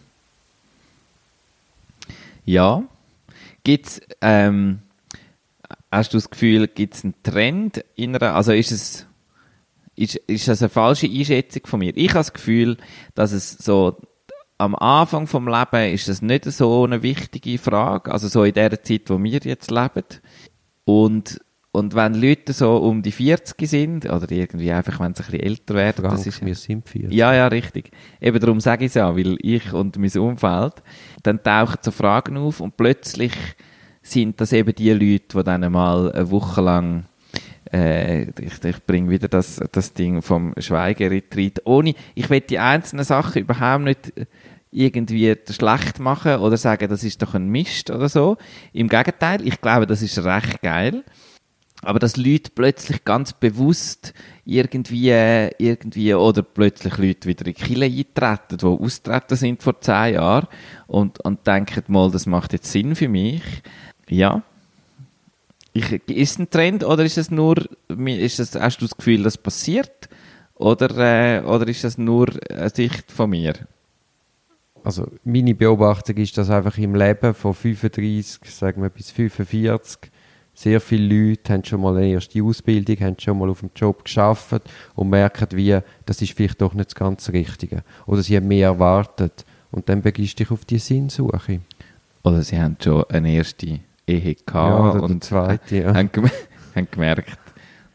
[2.45, 2.83] Ja.
[3.63, 4.81] Gibt's, ähm,
[5.91, 9.07] hast du das Gefühl, gibt es einen Trend in einer, also ist es,
[9.97, 11.97] ist, ist das eine falsche Einschätzung von mir?
[11.97, 12.77] Ich habe das Gefühl,
[13.15, 13.97] dass es so,
[14.59, 18.83] am Anfang vom Leben ist das nicht so eine wichtige Frage, also so in der
[18.83, 20.05] Zeit, wo wir jetzt leben.
[20.85, 21.41] Und,
[21.75, 25.41] und wenn Leute so um die 40 sind, oder irgendwie einfach, wenn sie ein bisschen
[25.41, 27.11] älter werden, Frank, das ist, wir sind vier.
[27.11, 27.91] ja, ja, richtig.
[28.21, 30.75] Eben darum sage ich es ja, weil ich und mein Umfeld,
[31.25, 33.33] dann tauchen so Fragen auf und plötzlich
[34.03, 37.07] sind das eben die Leute, die dann mal eine Woche lang
[37.73, 41.63] äh, ich, ich bringe wieder das, das Ding vom Schweigeretreat.
[41.65, 44.13] Ohne, ich will die einzelnen Sachen überhaupt nicht
[44.71, 48.37] irgendwie schlecht machen oder sagen, das ist doch ein Mist oder so.
[48.73, 51.03] Im Gegenteil, ich glaube, das ist recht geil.
[51.85, 55.11] Aber dass Leute plötzlich ganz bewusst irgendwie,
[55.59, 60.49] irgendwie, oder plötzlich Leute wieder in die Kirche eintreten, die austreten sind vor zehn Jahren
[60.87, 63.43] und, und denken mal, das macht jetzt Sinn für mich.
[64.09, 64.43] Ja.
[65.73, 67.57] Ich, ist es ein Trend oder ist es nur,
[67.89, 70.09] ist es, hast du das Gefühl, das passiert?
[70.55, 73.55] Oder, äh, oder ist das nur eine Sicht von mir?
[74.85, 80.13] Also meine Beobachtung ist, dass einfach im Leben von 35, sagen wir bis 45,
[80.55, 84.05] sehr viele Leute haben schon mal eine erste Ausbildung, haben schon mal auf dem Job
[84.05, 84.63] geschafft
[84.95, 87.83] und merken, wie, das ist vielleicht doch nicht das ganz Richtige.
[88.07, 89.45] Oder sie haben mehr erwartet.
[89.73, 91.61] Und dann begibst du dich auf die Sinnsuche.
[92.23, 95.95] Oder sie haben schon eine erste Ehe gehabt Ja, oder und zweite, ja.
[95.95, 96.31] haben, gem
[96.75, 97.39] haben gemerkt,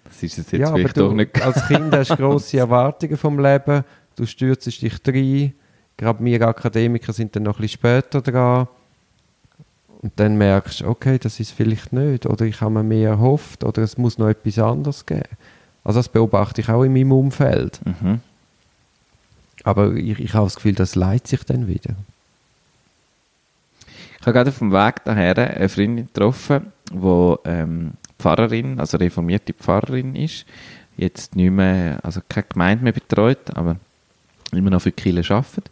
[0.04, 1.41] das ist es jetzt ja, vielleicht doch nicht.
[1.41, 3.84] als Kind hast du grosse Erwartungen vom Leben,
[4.15, 5.54] du stürzt dich rein.
[5.95, 8.67] Gerade wir Akademiker sind dann noch ein bisschen später dran.
[10.01, 12.25] Und dann merkst du, okay, das ist vielleicht nicht.
[12.25, 13.63] Oder ich habe mir mehr erhofft.
[13.63, 15.23] Oder es muss noch etwas anderes geben.
[15.83, 17.79] Also das beobachte ich auch in meinem Umfeld.
[17.85, 18.21] Mhm.
[19.63, 21.95] Aber ich, ich habe das Gefühl, das leitet sich dann wieder.
[24.19, 29.53] Ich habe gerade auf dem Weg daher eine Freundin getroffen, die ähm, Pfarrerin, also reformierte
[29.53, 30.45] Pfarrerin ist.
[30.97, 33.77] Jetzt nicht mehr, also keine Gemeinde mehr betreut, aber
[34.51, 35.69] immer noch für die Kirche arbeitet.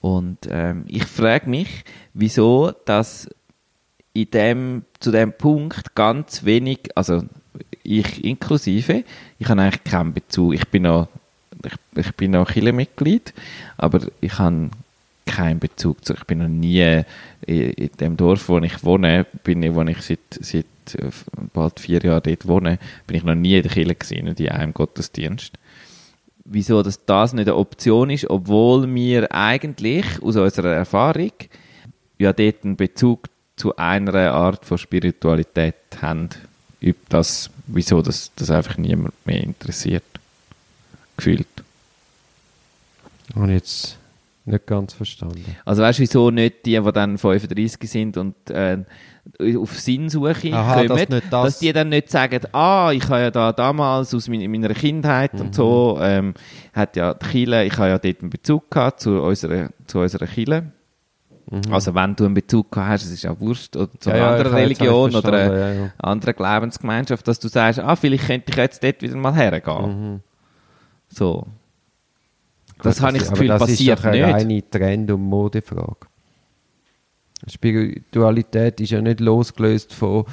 [0.00, 3.28] Und ähm, ich frage mich, wieso dass
[4.16, 7.22] in dem, zu dem Punkt ganz wenig, also
[7.82, 9.04] ich inklusive,
[9.38, 10.54] ich habe eigentlich keinen Bezug.
[10.54, 11.08] Ich bin noch,
[11.64, 13.34] ich, ich bin noch Kirchenmitglied,
[13.76, 14.70] aber ich habe
[15.26, 16.14] keinen Bezug zu.
[16.14, 17.02] Ich bin noch nie
[17.46, 21.10] in, in dem Dorf, wo ich wohne, bin ich, wo ich seit, seit äh,
[21.52, 24.72] bald vier Jahren dort wohne, bin ich noch nie in der Kirche gesehen, in einem
[24.72, 25.52] Gottesdienst
[26.48, 31.32] wieso dass das nicht eine Option ist, obwohl wir eigentlich aus unserer Erfahrung
[32.18, 36.28] ja dort einen Bezug zu einer Art von Spiritualität haben.
[36.84, 40.04] Ob das, wieso das, das einfach niemand mehr interessiert.
[41.16, 41.46] Gefühlt.
[43.30, 43.98] Ich jetzt
[44.44, 45.56] nicht ganz verstanden.
[45.64, 48.78] Also weißt du, wieso nicht die, die dann 35 sind und äh,
[49.58, 53.20] auf Sinnsuche Aha, kommen, dass nicht das- dass die dann nicht sagen, ah, ich habe
[53.22, 56.34] ja da damals aus mein, meiner Kindheit und so, ähm,
[56.72, 60.26] hat ja die Chile, ich habe ja dort einen Bezug gehabt zu unserer, zu unserer
[60.26, 60.70] Chile.
[61.70, 64.54] Also wenn du einen Bezug hast, es ist auch wurscht, oder zu einer Ja, anderen
[64.54, 69.00] Religion oder einer ja, anderen Glaubensgemeinschaft, dass du sagst, ah, vielleicht könnte ich jetzt dort
[69.00, 70.22] wieder mal hergehen.
[71.08, 71.46] So.
[72.82, 74.34] Das Gut, habe ich das Gefühl, das passiert ist doch eine nicht.
[74.34, 76.06] reine Trend- und Modefrage.
[77.46, 80.24] Spiritualität ist ja nicht losgelöst von,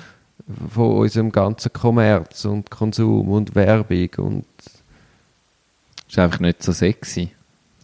[0.70, 4.46] von unserem ganzen Kommerz und Konsum und Werbung und
[6.10, 7.30] Ist einfach nicht so sexy.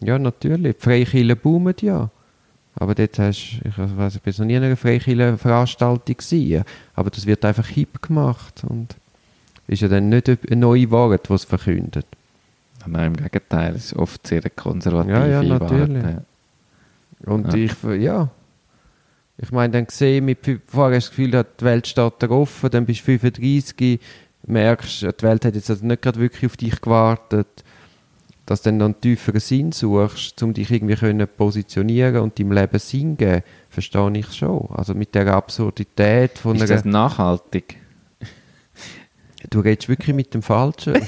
[0.00, 2.10] ja, natürlich, die Freikirchen boomen ja.
[2.76, 7.26] Aber dort hast ich weiß, ich bin noch nie in einer Freikirchen-Veranstaltung gewesen, aber das
[7.26, 8.94] wird einfach hip gemacht und
[9.66, 12.06] ist ja dann nicht eine neue Wahrheit, die es verkündet.
[12.86, 16.02] Nein, im Gegenteil, es ist oft sehr eine konservative Ja, ja, Wahrheit, natürlich.
[16.04, 16.22] ja.
[17.32, 17.54] Und Ja.
[17.54, 18.28] ich, ja.
[19.36, 22.70] Ich meine, dann gesehen, mit, vorher hast du das Gefühl, die Welt steht da offen,
[22.70, 24.00] dann bist du 35,
[24.46, 27.64] merkst, die Welt hat jetzt also nicht gerade wirklich auf dich gewartet,
[28.50, 32.80] dass du dann einen tieferen Sinn suchst, um dich irgendwie können positionieren und deinem Leben
[32.80, 34.68] Sinn geben, verstehe ich schon.
[34.74, 36.74] Also mit der Absurdität von Ist einer...
[36.74, 37.76] das nachhaltig?
[39.50, 40.94] Du redest wirklich mit dem Falschen.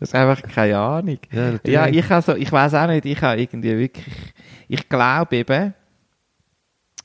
[0.00, 1.18] Das ist einfach keine Ahnung.
[1.32, 1.54] Ja.
[1.66, 4.06] Ja, ich, also, ich weiß auch nicht, ich habe irgendwie wirklich,
[4.68, 5.74] ich glaube eben,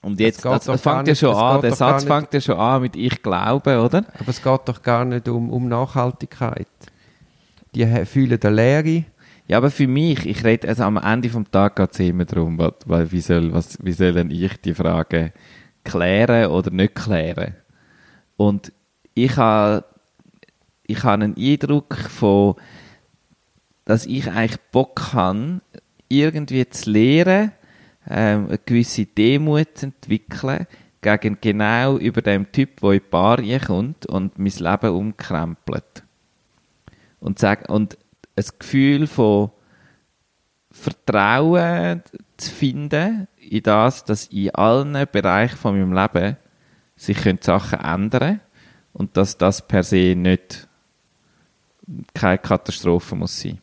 [0.04, 2.40] und jetzt, geht das, doch das fängt ja schon es an, der Satz fängt ja
[2.40, 4.06] schon an mit ich glaube, oder?
[4.20, 6.68] Aber es geht doch gar nicht um, um Nachhaltigkeit.
[7.76, 9.06] Die fühlen eine Leere.
[9.48, 12.58] Ja, aber für mich, ich rede, also am Ende vom Tag geht es immer darum,
[12.58, 15.34] weil, weil wie, soll, was, wie soll denn ich die Frage
[15.84, 17.56] klären oder nicht klären?
[18.38, 18.72] Und
[19.16, 19.84] ich habe
[20.86, 22.56] ich habe einen Eindruck von,
[23.86, 25.62] dass ich eigentlich Bock habe,
[26.10, 27.52] irgendwie zu lernen,
[28.10, 30.68] ähm, eine gewisse Demut zu entwickeln,
[31.02, 36.03] gegen genau über dem Typ, der in die Bar kommt und mein Leben umkrempelt.
[37.24, 37.98] Und, sag, und
[38.36, 39.52] ein Gefühl von
[40.72, 42.04] Vertrauen
[42.36, 46.36] zu finden in das, dass in allen Bereichen von meinem Leben
[46.98, 48.42] sich können Sachen ändern
[48.92, 50.68] und dass das per se nicht
[52.14, 53.60] keine Katastrophe muss sein.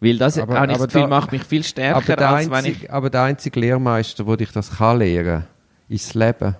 [0.00, 2.64] Weil das, Aber- habe ich aber das Gefühl, da- macht mich viel stärker, als wenn
[2.64, 2.90] ich...
[2.90, 5.44] aber der einzige Lehrmeister, der dich das kann lehren
[5.88, 6.56] ist das Leben.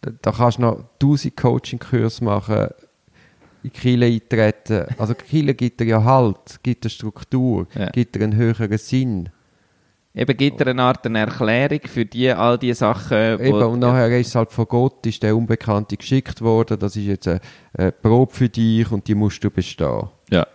[0.00, 2.68] Da, da kannst du noch tausend Coaching-Kurse machen,
[3.62, 4.86] in Kirche eintreten.
[4.98, 7.90] Also Kirche gibt dir ja Halt, gibt dir Struktur, Ja.
[7.90, 9.28] gibt dir einen höheren Sinn.
[10.14, 13.40] Eben gibt er eine Art eine Erklärung für die, all die Sachen.
[13.40, 17.28] Eben, und nachher ist halt von Gott, ist der Unbekannte geschickt worden, das ist jetzt
[17.28, 17.40] eine,
[17.76, 20.08] eine Probe für dich und die musst du bestehen.
[20.30, 20.46] Ja.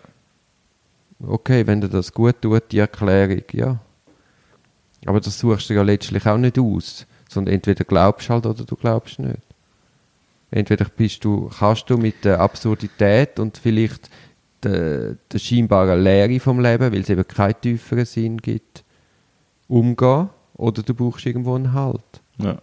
[1.26, 3.80] Okay, wenn dir das gut tut, die Erklärung, ja.
[5.06, 8.66] Aber das suchst du ja letztlich auch nicht aus, sondern entweder glaubst du halt oder
[8.66, 9.38] du glaubst nicht.
[10.56, 14.08] Entweder bist du, kannst du mit der Absurdität und vielleicht
[14.62, 18.84] der, der scheinbaren Leere vom Leben, weil es eben keinen tieferen Sinn gibt,
[19.68, 22.04] umgehen oder du brauchst irgendwo einen Halt.
[22.38, 22.60] Ja.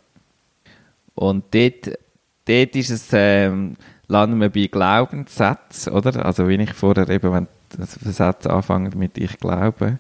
[1.16, 1.98] Und dort,
[2.44, 3.74] dort ist es, ähm,
[4.06, 6.24] landen wir bei Glaubenssätzen, oder?
[6.24, 7.48] Also, wie ich vorher eben, wenn
[7.86, 9.98] Satz anfangen mit ich glaube.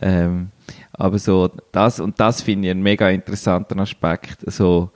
[0.00, 0.52] Ähm,
[0.92, 4.38] aber so, das, und das finde ich einen mega interessanten Aspekt.
[4.50, 4.90] So,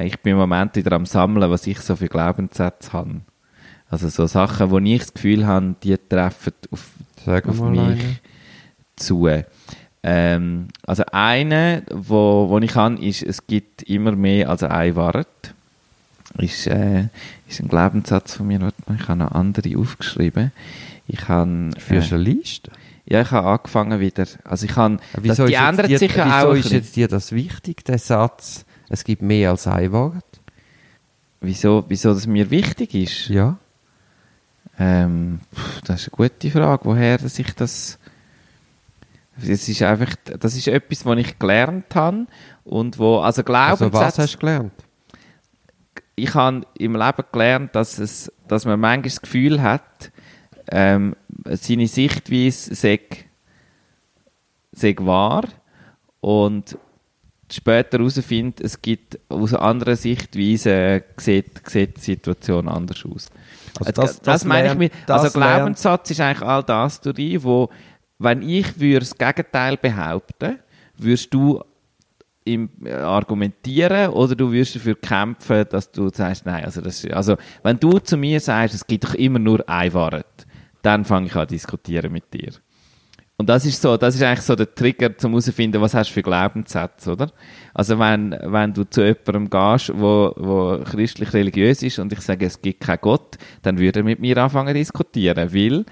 [0.00, 3.20] ich bin im Moment wieder am Sammeln, was ich so für Glaubenssätze habe.
[3.90, 6.90] Also so Sachen, wo ich das Gefühl habe, die treffen auf,
[7.26, 8.18] auf mich einen.
[8.96, 9.28] zu.
[10.04, 15.54] Ähm, also eine, wo, wo ich habe, ist, es gibt immer mehr als eine Wahrheit.
[16.38, 17.08] Ist, äh,
[17.46, 18.72] ist ein Glaubenssatz von mir.
[18.98, 20.52] Ich habe noch andere aufgeschrieben.
[21.06, 22.70] Ich habe, du äh, eine Liste?
[23.04, 24.26] ja, ich habe angefangen wieder.
[24.44, 26.52] Also ich habe, das, Wieso die ist jetzt ändert sich ja wieso auch.
[26.52, 30.40] ein ist jetzt dir das wichtig, der Satz, es gibt mehr als ein Wort?
[31.40, 33.28] Wieso, wieso das mir wichtig ist?
[33.28, 33.58] Ja.
[34.78, 35.40] Ähm,
[35.86, 37.98] das ist eine gute Frage, woher dass ich das.
[39.36, 42.26] Das ist einfach, das ist etwas, was ich gelernt habe
[42.64, 44.72] und wo, also Also was hast du gelernt?
[46.14, 50.12] ich habe im Leben gelernt, dass es, dass man manchmal das Gefühl hat,
[50.70, 53.00] ähm, seine Sichtweise sei,
[54.72, 55.44] sei wahr
[56.20, 56.76] und
[57.54, 63.28] später herausfindet, es gibt aus einer anderen Sichtweise sieht, sieht die Situation anders aus.
[63.78, 67.42] Also das, das, meine ich lernt- mit, das also Glaubenssatz ist eigentlich all das drin,
[67.42, 67.70] wo,
[68.18, 70.58] wenn ich würde das Gegenteil behaupten,
[70.96, 71.62] würdest du
[72.44, 77.36] im, äh, argumentieren oder du wirst dafür kämpfen, dass du sagst, nein, also, das, also
[77.62, 80.46] wenn du zu mir sagst, es gibt doch immer nur eine Wahrheit,
[80.82, 82.52] dann fange ich an zu diskutieren mit dir.
[83.42, 86.14] Und das ist so, das ist eigentlich so der Trigger, zum herauszufinden, was hast du
[86.14, 87.32] für Glaubenssätze, oder?
[87.74, 92.62] Also wenn, wenn du zu jemandem gehst, wo, wo christlich-religiös ist und ich sage, es
[92.62, 95.84] gibt keinen Gott, dann würde er mit mir anfangen zu diskutieren, weil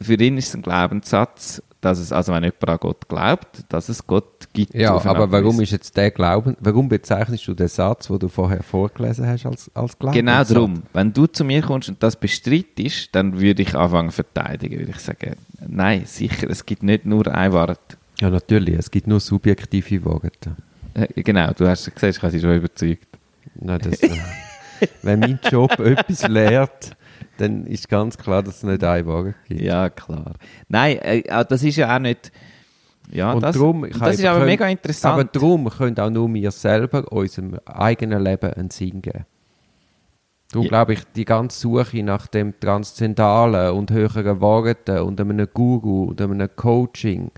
[0.00, 4.04] für ihn ist ein Glaubenssatz, dass es, also wenn jemand an Gott glaubt, dass es
[4.04, 4.74] Gott gibt.
[4.74, 8.64] Ja, aber warum ist jetzt der Glauben, warum bezeichnest du den Satz, den du vorher
[8.64, 10.48] vorgelesen hast, als, als Glaubenssatz?
[10.48, 10.82] Genau darum.
[10.92, 14.80] Wenn du zu mir kommst und das bestreitest, dann würde ich anfangen zu verteidigen.
[14.80, 17.78] Würde ich sagen, nein, sicher, es gibt nicht nur eine Wahrheit.
[18.20, 20.56] Ja, natürlich, es gibt nur subjektive Worte.
[20.94, 23.06] Äh, Genau, du hast gesagt, ich habe sie schon überzeugt.
[23.54, 24.10] Nein, das, äh,
[25.02, 26.96] wenn mein Job etwas lehrt,
[27.38, 29.60] dann ist ganz klar, dass es nicht ein Wort gibt.
[29.60, 30.32] Ja, klar.
[30.68, 32.32] Nein, äh, das ist ja auch nicht.
[33.12, 35.30] Ja, Und das, darum, das habe ist aber können- mega Aber interessant.
[35.36, 39.24] darum können auch nur wir selber unserem eigenen Leben einen Sinn geben.
[40.50, 40.68] Darum Ja.
[40.70, 46.20] glaube ich, die ganze Suche nach dem Transzendalen und höheren Worten und einem Guru und
[46.20, 47.30] einem Coaching,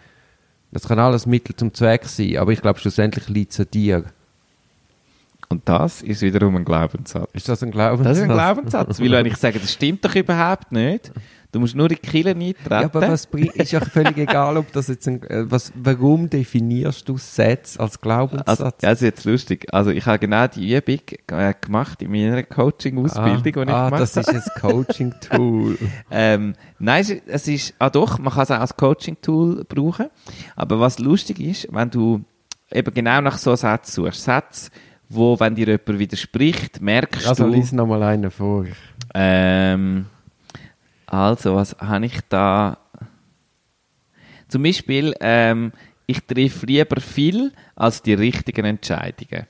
[0.73, 4.05] das kann alles Mittel zum Zweck sein, aber ich glaube, schlussendlich liegt es an dir.
[5.51, 7.31] Und das ist wiederum ein Glaubenssatz.
[7.33, 8.07] Ist das ein Glaubenssatz?
[8.07, 9.01] Das ist ein Glaubenssatz.
[9.01, 11.11] Weil wenn ich sage, das stimmt doch überhaupt nicht,
[11.53, 12.57] du musst nur in die Kille eintreten.
[12.71, 17.09] Ja, aber was ist ja völlig egal, ob das jetzt ein, äh, was, warum definierst
[17.09, 18.47] du Sätze als Glaubenssatz?
[18.47, 19.67] Also, ja, das ist jetzt lustig.
[19.73, 24.03] Also ich habe genau die Übung äh, gemacht in meiner Coaching-Ausbildung, die ich ah, gemacht
[24.03, 24.37] das habe.
[24.37, 25.79] ist ein Coaching-Tool.
[26.11, 30.09] Ähm, nein, es ist- es ist, ah doch, man kann es auch als Coaching-Tool brauchen.
[30.57, 32.23] Aber was lustig ist, wenn du
[32.71, 34.71] eben genau nach so Sätzen suchst, Sätze,
[35.09, 38.67] wo, wenn dir jemand widerspricht, merkst also du, lies noch mal einen vor.
[39.15, 40.07] ähm,
[41.07, 42.79] also, was habe ich da?
[44.49, 45.73] Zum Beispiel, ähm,
[46.07, 49.47] ich treffe lieber viel als die richtigen Entscheidungen.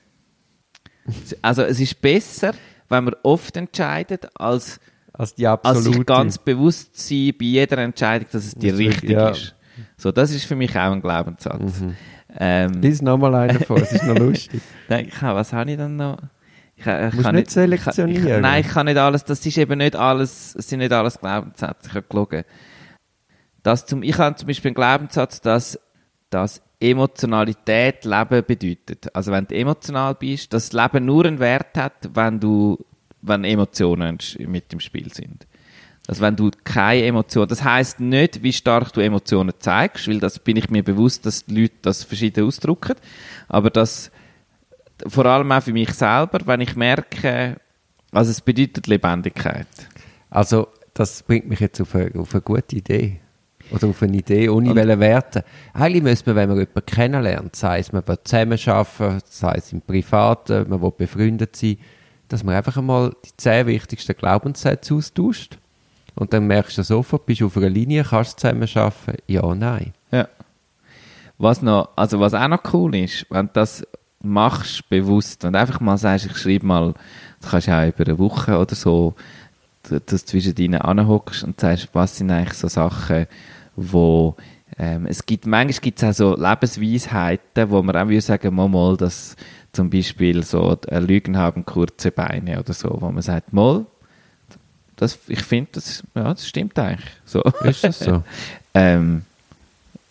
[1.41, 2.53] Also, es ist besser,
[2.87, 4.79] wenn man oft entscheidet, als,
[5.11, 9.13] Als die als sich ganz bewusst sein bei jeder Entscheidung, dass es die Das richtige
[9.13, 9.29] ja.
[9.29, 9.55] ist.
[9.97, 11.81] So, das ist für mich auch ein Glaubenssatz.
[11.81, 11.95] Mhm.
[12.37, 14.61] Ähm, Lies noch mal einen vor, es ist noch lustig.
[14.87, 16.17] Nein, ich was habe ich dann noch?
[16.75, 18.41] Ich, ich Musst kann nicht Ich, ich, selektionieren.
[18.41, 21.89] nein, ich kann nicht alles, das ist eben nicht alles, es sind nicht alles Glaubenssätze,
[21.89, 22.43] ich habe gelogen.
[23.63, 25.79] Das zum, ich habe zum Beispiel einen Glaubenssatz, dass,
[26.29, 29.13] dass Emotionalität Leben bedeutet.
[29.13, 32.77] Also wenn du emotional bist, dass das Leben nur einen Wert hat, wenn du,
[33.21, 35.45] wenn Emotionen mit im Spiel sind.
[36.09, 40.39] Also wenn du keine Emotionen, das heißt nicht, wie stark du Emotionen zeigst, weil das
[40.39, 42.95] bin ich mir bewusst, dass die Leute das verschieden ausdrücken,
[43.47, 44.09] aber das
[45.05, 47.57] vor allem auch für mich selber, wenn ich merke,
[48.11, 49.67] also es bedeutet Lebendigkeit.
[50.31, 53.19] Also, das bringt mich jetzt auf eine, auf eine gute Idee.
[53.69, 55.45] Oder auf eine Idee, ohne welche Werte.
[55.73, 59.81] Eigentlich müsste man, wenn man jemanden kennenlernt, sei es, man will zusammenarbeiten, sei es im
[59.81, 61.77] Privaten, man will befreundet sein,
[62.29, 65.59] dass man einfach einmal die zehn wichtigsten Glaubenssätze austauscht.
[66.19, 69.23] Und dann merkst du sofort, bist du auf einer Linie, kannst du zusammenarbeiten?
[69.25, 69.93] Ja, nein.
[70.11, 70.27] Ja.
[71.37, 73.87] Was noch, also was auch noch cool ist, wenn du das
[74.21, 76.93] machst, bewusst, und einfach mal sagst, ich schreibe mal,
[77.39, 79.15] das kannst du auch über eine Woche oder so,
[79.83, 83.25] dass du zwischen deinen anhockst und sagst, was sind eigentlich so Sachen,
[83.77, 84.35] wo
[84.77, 88.97] ähm, es gibt, manchmal gibt es auch so Lebensweisheiten, wo man auch sagen, mal, mal,
[88.97, 89.37] dass
[89.71, 93.85] zum Beispiel so äh, Lügen haben kurze Beine oder so, wo man sagt, mal,
[94.99, 97.09] das, ich finde, das, ja, das stimmt eigentlich.
[97.23, 97.41] So.
[97.63, 98.21] Ist das so?
[98.73, 99.23] ähm,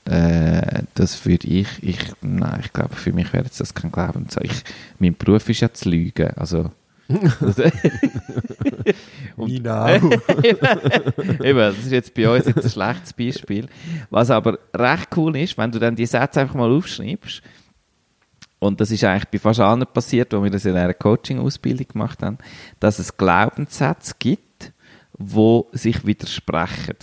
[0.07, 4.27] äh, das würde ich, ich, nein, ich glaube, für mich wäre das kein Glauben.
[4.41, 4.65] Ich,
[4.99, 6.71] mein Beruf ist ja zu lügen, also
[9.37, 10.03] und, auch.
[11.43, 13.67] eben, das ist jetzt bei uns jetzt ein schlechtes Beispiel.
[14.09, 17.43] Was aber recht cool ist, wenn du dann die Sätze einfach mal aufschreibst,
[18.59, 22.23] und das ist eigentlich bei fast allen passiert, wo wir das in einer Coaching-Ausbildung gemacht
[22.23, 22.39] haben,
[22.81, 24.48] dass es Glaubenssätze gibt,
[25.19, 26.97] wo sich widersprechen.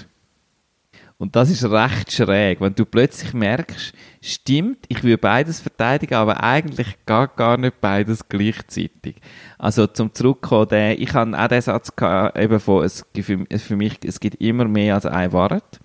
[1.18, 6.43] Und das ist recht schräg, wenn du plötzlich merkst, stimmt, ich will beides verteidigen, aber
[6.43, 9.16] eigentlich gar, gar nicht beides gleichzeitig.
[9.57, 13.99] Also zum Zurückkommen, ich habe auch den Satz gehabt, eben von, es, für, für mich,
[14.03, 15.80] es gibt immer mehr als ein Wort.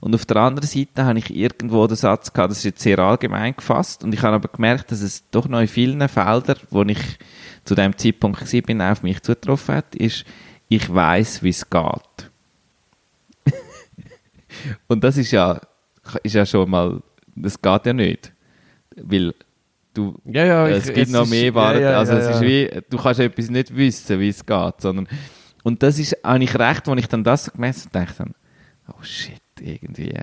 [0.00, 2.98] Und auf der anderen Seite habe ich irgendwo den Satz gehabt, das ist jetzt sehr
[2.98, 6.82] allgemein gefasst, und ich habe aber gemerkt, dass es doch noch in vielen Feldern, wo
[6.82, 7.18] ich
[7.64, 10.24] zu dem Zeitpunkt bin, auf mich zugetroffen hat, ist,
[10.68, 12.30] ich weiß, wie es geht.
[14.88, 15.60] Und das ist ja,
[16.22, 17.02] ist ja schon mal,
[17.34, 18.32] das geht ja nicht.
[18.96, 19.34] Weil
[19.92, 21.80] du, ja, ja, es ich, gibt es noch ist, mehr Waren.
[21.80, 25.08] Ja, also es ist wie, du kannst etwas nicht wissen, wie es geht, sondern,
[25.62, 28.34] und das ist eigentlich recht, als ich dann das so gemessen habe, dachte
[28.88, 30.14] oh shit, irgendwie.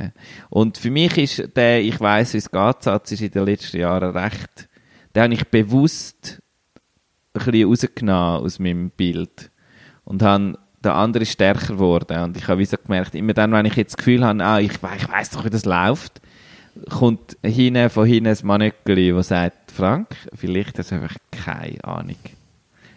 [0.50, 3.78] Und für mich ist der, ich weiß, wie es geht, Satz ist in den letzten
[3.78, 4.70] Jahren recht,
[5.16, 6.42] den habe ich bewusst
[7.34, 9.52] ein bisschen rausgenommen aus meinem Bild.
[10.06, 12.24] Und habe der andere ist stärker geworden.
[12.24, 14.60] Und ich habe wie so gemerkt, immer dann, wenn ich jetzt das Gefühl habe, ah,
[14.60, 16.22] ich, ich weiß doch, wie das läuft,
[16.90, 22.16] kommt hinten, von hinten ein Manöckeli, das sagt, Frank, vielleicht hast du einfach keine Ahnung.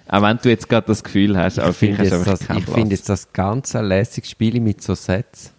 [0.08, 2.94] Auch wenn du jetzt gerade das Gefühl hast, aber ich finde jetzt, das, ich finde
[2.94, 5.50] jetzt das ganze lässige Spiel mit so Sätzen.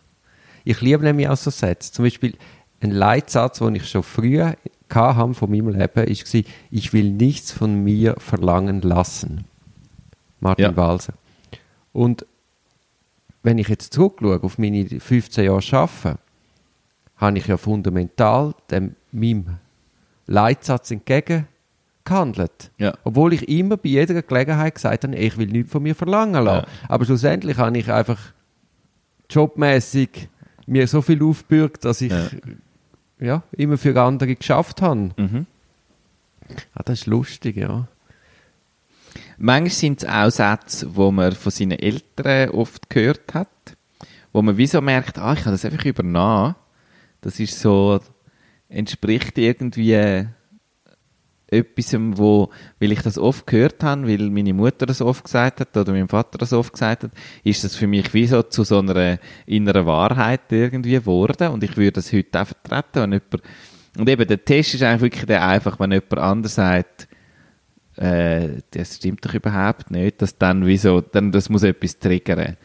[0.64, 1.92] Ich liebe nämlich auch so Sätze.
[1.92, 2.36] Zum Beispiel
[2.82, 4.56] ein Leitsatz, den ich schon früher
[4.90, 9.46] hatte von meinem Leben, war, ich will nichts von mir verlangen lassen.
[10.40, 10.78] Martin Ja.
[10.78, 11.14] Walser.
[11.96, 12.26] Und
[13.42, 16.20] wenn ich jetzt zurückschaue auf meine 15 Jahre Arbeiten,
[17.16, 19.60] habe ich ja fundamental dem, meinem
[20.28, 22.72] Leitsatz entgegengehandelt.
[22.78, 22.96] Ja.
[23.06, 26.68] Obwohl ich immer bei jeder Gelegenheit gesagt habe, ich will nichts von mir verlangen lassen.
[26.90, 28.20] Aber schlussendlich habe ich einfach
[29.30, 30.28] jobmäßig
[30.68, 32.28] mir so viel aufgebürgt, dass ich Ja.
[33.20, 33.44] ja.
[33.54, 35.12] immer für andere geschafft habe.
[35.16, 35.46] Mhm.
[36.74, 37.88] Ah, das ist lustig, ja.
[39.38, 43.50] Manchmal sind es auch Sätze, die man von seinen Eltern oft gehört hat,
[44.32, 46.56] wo man wieso merkt, ah, ich habe das einfach übernommen.
[47.22, 48.00] Das ist so,
[48.70, 50.28] entspricht irgendwie
[51.48, 55.78] etwas, wo, weil ich das oft gehört habe, weil meine Mutter das oft gesagt hat
[55.78, 57.12] oder mein Vater das oft gesagt hat,
[57.44, 61.78] ist das für mich wie so zu so einer inneren Wahrheit irgendwie geworden und ich
[61.78, 63.42] würde das heute auch vertreten, wenn jemand,
[63.98, 67.08] und eben der Test ist eigentlich wirklich der einfach, wenn jemand anders sagt,
[67.98, 72.58] äh, das stimmt doch überhaupt nicht, dass dann wieso, dann das muss etwas triggern.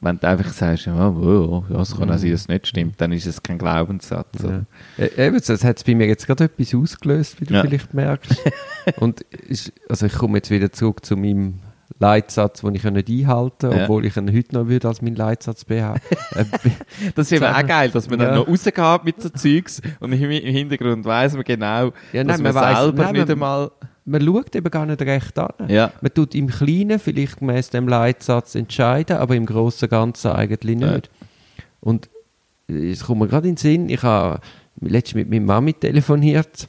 [0.00, 3.00] Wenn du einfach sagst, ja, oh, ja, es kann auch sein, dass es nicht stimmt,
[3.00, 4.42] dann ist es kein Glaubenssatz.
[4.42, 4.62] Ja.
[4.98, 7.62] E- Eben, das hat bei mir jetzt gerade etwas ausgelöst, wie du Ja.
[7.62, 8.36] vielleicht merkst.
[8.98, 11.60] Und ist, also ich komme jetzt wieder zurück zu meinem
[11.98, 13.82] Leitsatz, den ich ja nicht einhalten kann, Ja.
[13.84, 15.96] obwohl ich ihn heute noch würde als meinen Leitsatz beha-
[16.34, 16.44] äh,
[17.14, 18.26] Das ist eben auch geil, dass man Ja.
[18.26, 22.42] dann noch rausgeht mit so Zeugs und im Hintergrund weiss man genau, Ja, dass nein,
[22.42, 23.70] man, man weiss- selber nein, nicht man- einmal...
[24.08, 25.68] Man schaut eben gar nicht recht an.
[25.68, 25.92] Ja.
[26.00, 30.78] Man tut im Kleinen vielleicht gemäß dem Leitsatz entscheiden, aber im Großen und Ganzen eigentlich
[30.80, 30.92] Ja.
[30.94, 31.10] nicht.
[31.80, 32.08] Und
[32.68, 34.40] äh, es kommt mir gerade in den Sinn, ich habe
[34.80, 36.68] letztens mit meiner Mami telefoniert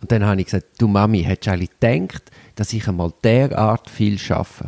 [0.00, 3.88] und dann habe ich gesagt, du Mami, hättest du eigentlich gedacht, dass ich einmal derart
[3.90, 4.64] viel schaffe?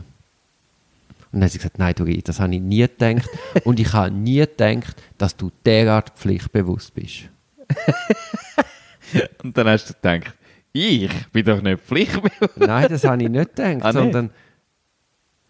[1.32, 3.28] Und dann hat sie gesagt, nein, du, das habe ich nie gedacht.
[3.64, 7.24] und ich habe nie gedacht, dass du derart pflichtbewusst bist.
[9.42, 10.34] Und dann hast du gedacht,
[10.74, 12.56] ich bin doch nicht pflichtbewusst.
[12.58, 14.30] Nein, das habe ich nicht gedacht, Ah, sondern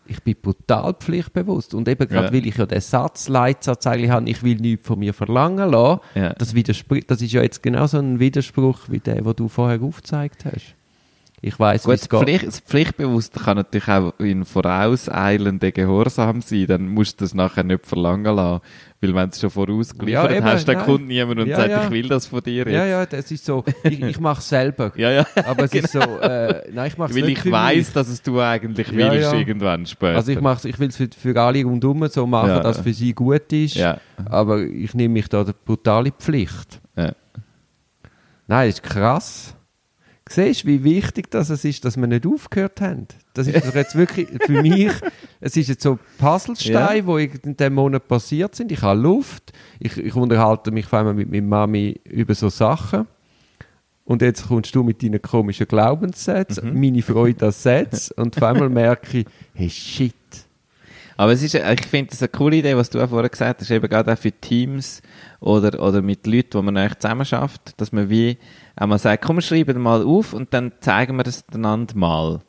[0.07, 1.73] ich bin brutal pflichtbewusst.
[1.75, 2.33] Und eben gerade, Ja.
[2.33, 6.01] weil ich ja den Satz, Leitsatz eigentlich habe, ich will nichts von mir verlangen lassen,
[6.15, 6.35] Ja.
[6.35, 9.81] das, widerspricht, das ist ja jetzt genau so ein Widerspruch wie der, den du vorher
[9.83, 10.75] aufgezeigt hast.
[11.41, 12.21] Ich Gut, es geht.
[12.23, 17.65] Pflicht, das Pflichtbewusste kann natürlich auch in vorauseilenden Gehorsam sein, dann musst du das nachher
[17.65, 18.63] nicht verlangen lassen.
[19.05, 20.85] Weil wenn du es schon vorausgeliefert Ja, eben, hast, dann nein.
[20.87, 21.85] kommt niemand und Ja, sagt, ja.
[21.85, 22.71] ich will das von dir jetzt.
[22.73, 23.65] Ja, ja, das ist so.
[23.83, 24.93] Ich, ich mache es selber.
[24.97, 25.11] ja.
[25.11, 25.27] ja.
[25.47, 27.93] Aber es ist so, äh, nein, ich mache es Weil ich mich.
[27.93, 30.17] dass es du eigentlich willst, irgendwann später.
[30.17, 32.93] Also ich, mach's, ich will es für, für alle rundherum so machen, dass es für
[32.93, 33.75] sie gut ist.
[33.75, 33.99] Ja.
[34.27, 36.81] Aber ich nehme mich da der brutale Pflicht.
[38.47, 39.57] Nein, das ist krass.
[40.35, 43.07] Siehst wie wichtig das es ist, dass wir nicht aufgehört haben?
[43.35, 44.91] Das ist jetzt wirklich für mich,
[45.41, 48.73] es ist jetzt so Puzzlesteine, die in diesem Monat passiert sind.
[48.73, 53.07] Ich habe Luft, ich, ich unterhalte mich vor allem mit meiner Mami über so Sachen.
[54.07, 56.81] Und jetzt kommst du mit deinen komischen Glaubenssätzen, Mhm.
[56.81, 60.15] meine Freude an Sätzen und auf einmal merke ich, hey shit.
[61.17, 63.71] Aber es ist, ich finde das eine coole Idee, was du auch vorher gesagt hast,
[63.71, 65.01] eben gerade auch für Teams
[65.41, 68.39] oder, oder mit Leuten, wo man eigentlich zusammen schafft, dass man wie
[68.77, 72.41] einmal sagt, komm, schreiben mal auf und dann zeigen wir das einander mal.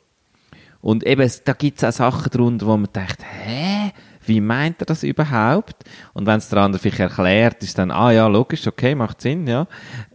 [0.80, 3.92] Und eben, es- da gibt es auch Sachen drunter, wo man denkt, hä?
[4.24, 5.84] Wie meint er das überhaupt?
[6.12, 9.46] Und wenn es der andere vielleicht erklärt, ist dann, ah ja, logisch, okay, macht Sinn,
[9.46, 9.68] ja.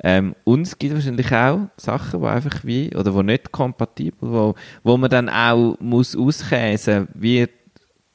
[0.04, 4.56] Ähm, und es gibt wahrscheinlich auch Sachen, die einfach wie, oder wo nicht kompatibel, wo,
[4.84, 7.47] wo man dann auch muss auskäsen, wie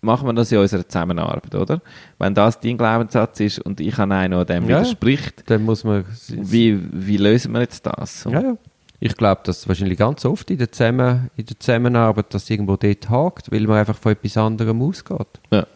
[0.00, 1.80] machen wir das in unserer Zusammenarbeit, oder?
[2.18, 4.80] Wenn das dein Glaubenssatz ist und ich an einen, der dem Ja.
[4.80, 6.04] widerspricht, Dann muss man...
[6.28, 8.22] wie, wie lösen wir jetzt das?
[8.22, 8.30] So.
[8.30, 8.56] Ja, ja.
[8.98, 13.10] Ich glaube, dass wahrscheinlich ganz oft in der, Zusammen in der Zusammenarbeit, dass irgendwo dort
[13.10, 15.26] hakt, weil man einfach von etwas anderem ausgeht.
[15.50, 15.66] Ja.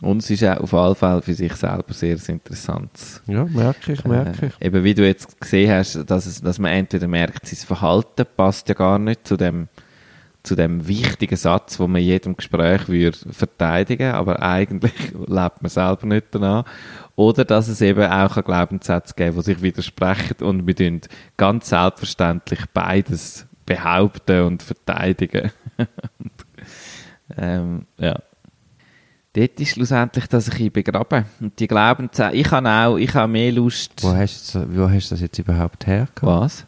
[0.00, 2.90] Und es ist auch auf alle Fälle für sich selber sehr, sehr interessant.
[3.26, 4.52] Ja, merke ich, merke ich.
[4.58, 8.24] Äh, eben wie du jetzt gesehen hast, dass, es, dass man entweder merkt, sein Verhalten
[8.34, 9.68] passt ja gar nicht zu dem,
[10.42, 15.68] zu dem wichtigen Satz, wo man in jedem Gespräch würde verteidigen, aber eigentlich lebt man
[15.68, 16.64] selber nicht danach.
[17.16, 21.00] Oder dass es eben auch einen Glaubenssatz geben, die sich widersprechen und wir tun
[21.36, 25.50] ganz selbstverständlich beides behaupten und verteidigen.
[25.76, 26.32] und,
[27.36, 28.18] ähm, ja.
[29.32, 31.24] Dort ist schlussendlich, dass ich ihn begraben.
[31.40, 34.02] Und die Glaubenssätze, ich habe auch, ich habe mehr Lust.
[34.02, 36.22] Wo hast, du, wo hast du das jetzt überhaupt hergehabt?
[36.22, 36.66] Was?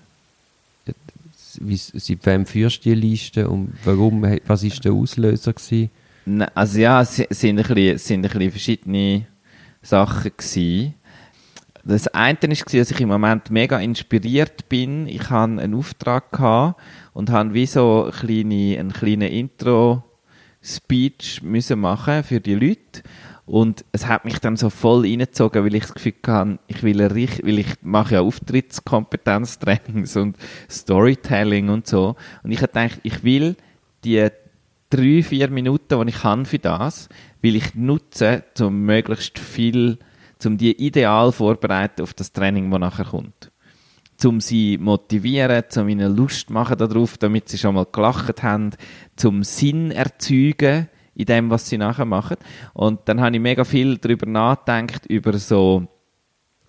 [1.61, 5.53] Wie, seit wem führst du die Liste und warum, was war der Auslöser?
[5.53, 5.91] Gewesen?
[6.25, 9.27] Ne, Also ja, es sind ein bisschen, sind ein bisschen verschiedene
[9.83, 10.95] Sachen gewesen.
[11.85, 15.09] Das eine war, dass ich im Moment mega inspiriert bin.
[15.09, 16.81] Ich hatte einen Auftrag gehabt
[17.13, 23.03] und habe wie so eine kleine, einen kleinen Intro-Speech müssen machen für die Leute.
[23.45, 27.01] Und es hat mich dann so voll reingezogen, weil ich das Gefühl hatte, ich will,
[27.01, 30.37] eine richt- weil ich mache ja Auftrittskompetenztrainings und
[30.71, 32.15] Storytelling und so.
[32.45, 33.57] Und ich gedacht, ich will
[34.05, 34.29] die
[34.91, 37.09] drei, vier Minuten, die ich habe für das,
[37.41, 39.99] will ich nutzen, um möglichst viel,
[40.45, 43.51] um die ideal vorbereiten auf das Training, das nachher kommt.
[44.25, 48.71] Um sie motivieren, um ihnen Lust machen darauf, damit sie schon mal gelacht haben,
[49.17, 52.37] zum Sinn erzeugen in dem, was sie nachher machen.
[52.73, 55.87] Und dann habe ich mega viel darüber nachgedacht, über so,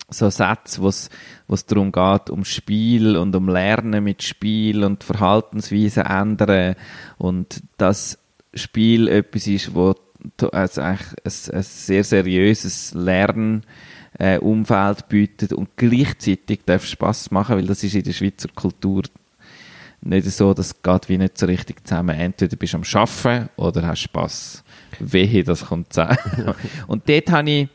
[0.08, 6.04] so Sätze, wo es darum geht, um Spiel und um Lernen mit Spiel und Verhaltensweisen
[6.04, 6.76] ändern
[7.18, 8.18] und das
[8.54, 9.94] Spiel etwas ist, wo
[10.52, 13.64] also eigentlich ein, ein sehr seriöses Lernumfeld
[14.18, 19.02] äh, Umfeld bietet und gleichzeitig darf Spaß machen, weil das ist in der Schweizer Kultur
[20.04, 22.18] nicht so, das geht wie nicht so richtig zusammen.
[22.18, 24.64] Entweder bist du am Arbeiten oder hast Spass.
[25.00, 26.18] Wehe, das kommt zusammen.
[26.86, 27.68] Und dort habe ich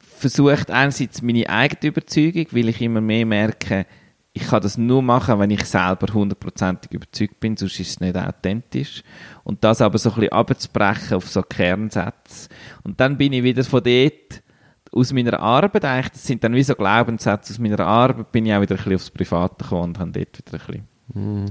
[0.00, 3.86] versucht, einerseits meine eigene Überzeugung, weil ich immer mehr merke,
[4.32, 8.16] ich kann das nur machen, wenn ich selber hundertprozentig überzeugt bin, sonst ist es nicht
[8.16, 9.02] authentisch.
[9.44, 12.48] Und das aber so ein bisschen abzubrechen auf so Kernsätze.
[12.82, 14.42] Und dann bin ich wieder von dort
[14.92, 18.54] aus meiner Arbeit eigentlich, das sind dann wie so Glaubenssätze aus meiner Arbeit, bin ich
[18.54, 21.46] auch wieder ein bisschen aufs Private gekommen und habe dort wieder ein bisschen Wir,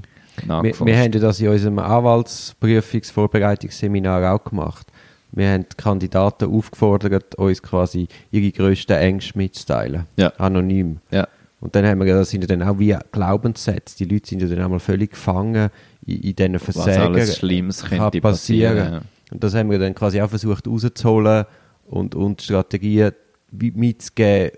[0.45, 0.85] nachgeforscht.
[0.85, 4.87] wir haben ja das in unserem Anwaltsprüfungsvorbereitungsseminar auch gemacht.
[5.31, 10.05] Wir haben die Kandidaten aufgefordert, uns quasi ihre grössten Ängste mitzuteilen.
[10.15, 10.29] Ja.
[10.37, 10.99] Anonym.
[11.11, 11.27] ja.
[11.59, 13.97] Und dann haben wir, das sind ja dann auch wie Glaubenssätze.
[13.97, 15.71] Die Leute sind ja dann einmal völlig gefangen
[16.05, 17.01] in, in diesen Was Versägen.
[17.01, 18.77] alles Schlimmes könnte passieren.
[18.77, 18.93] passieren.
[18.93, 19.01] ja.
[19.31, 21.45] Und das haben wir dann quasi auch versucht rauszuholen
[21.87, 23.11] und, und Strategien
[23.51, 24.51] mitzugeben,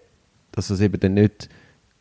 [0.52, 1.48] dass das eben dann nicht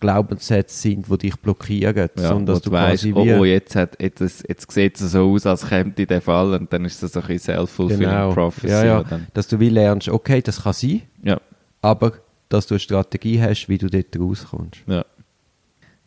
[0.01, 3.33] Glaubenssätze sind, die dich blockieren, Ja, sondern dass du du weißt, oh, wie...
[3.35, 6.85] oh, jetzt, hat, jetzt, jetzt sieht es so aus, als käme der Fall und dann
[6.85, 8.69] ist das ein bisschen self-fulfilling genau, prophecy.
[8.69, 11.41] ja, ja, dass du wie lernst, okay, das kann sein, ja,
[11.83, 12.13] aber
[12.49, 14.83] dass du eine Strategie hast, wie du dort rauskommst.
[14.87, 15.05] ja.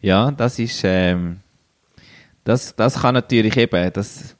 [0.01, 1.39] ja, das ist, ähm,
[2.43, 4.35] das, das kann natürlich eben, das,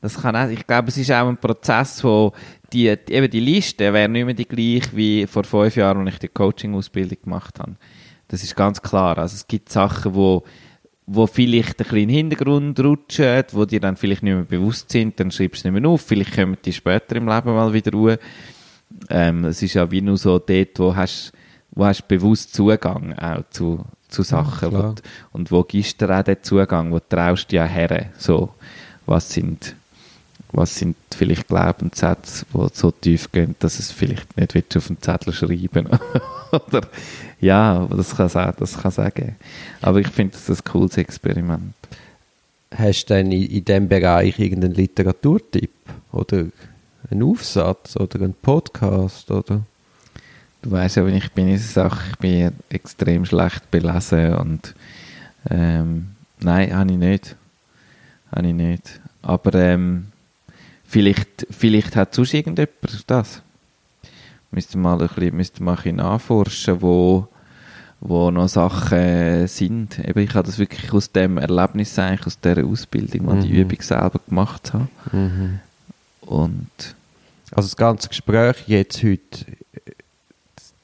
[0.00, 2.32] das kann auch, ich glaube, es ist auch ein Prozess, wo
[2.72, 6.14] die, die, eben die Liste wäre nicht mehr die gleiche wie vor fünf Jahren, als
[6.14, 7.76] ich die Coaching-Ausbildung gemacht habe.
[8.28, 9.18] Das ist ganz klar.
[9.18, 10.44] Also es gibt Sachen, wo
[11.06, 14.90] wo vielleicht ein bisschen in den Hintergrund rutschen, wo dir dann vielleicht nicht mehr bewusst
[14.90, 17.72] sind, dann schreibst du es nicht mehr auf, vielleicht kommen die später im Leben mal
[17.72, 18.18] wieder ruhe.
[19.08, 21.32] Ähm, es ist ja wie nur so dort, wo hast,
[21.70, 24.70] wo hast bewusst Zugang auch zu, zu Sachen.
[24.70, 24.94] klar.
[24.96, 28.50] wo, und wo gibst du auch den Zugang, wo traust du ja her, so,
[29.06, 29.76] was sind,
[30.50, 35.00] was sind vielleicht Glaubenssätze, die so tief gehen, dass es vielleicht nicht willst auf den
[35.00, 35.88] Zettel schreiben
[36.66, 36.82] oder
[37.40, 39.36] ja, das kann sagen, das kann sagen.
[39.82, 41.74] Aber ich finde das ein cooles Experiment.
[42.74, 45.70] Hast du denn in, in diesem Bereich irgendeinen Literaturtipp?
[46.12, 46.46] Oder
[47.10, 47.96] einen Aufsatz?
[47.96, 49.30] Oder einen Podcast?
[49.30, 49.62] Oder?
[50.62, 54.74] Du weißt ja, wenn ich bin in dieser Sache, ich bin extrem schlecht belesen und
[55.48, 56.08] ähm,
[56.40, 57.36] nein, habe ich nicht.
[58.34, 59.00] Habe ich nicht.
[59.22, 60.06] Aber ähm,
[60.84, 63.42] vielleicht, vielleicht hat sonst irgendjemand das.
[64.56, 67.28] Müsste mal ein bisschen, müsste mal ein bisschen nachforschen, wo,
[68.00, 69.98] wo noch Sachen sind.
[70.00, 73.60] Eben, ich habe das wirklich aus dem Erlebnis eigentlich, aus dieser Ausbildung, mal die Mhm.
[73.60, 74.88] Übung selber gemacht habe.
[76.22, 76.66] Und
[77.52, 79.46] Also das ganze Gespräch jetzt heute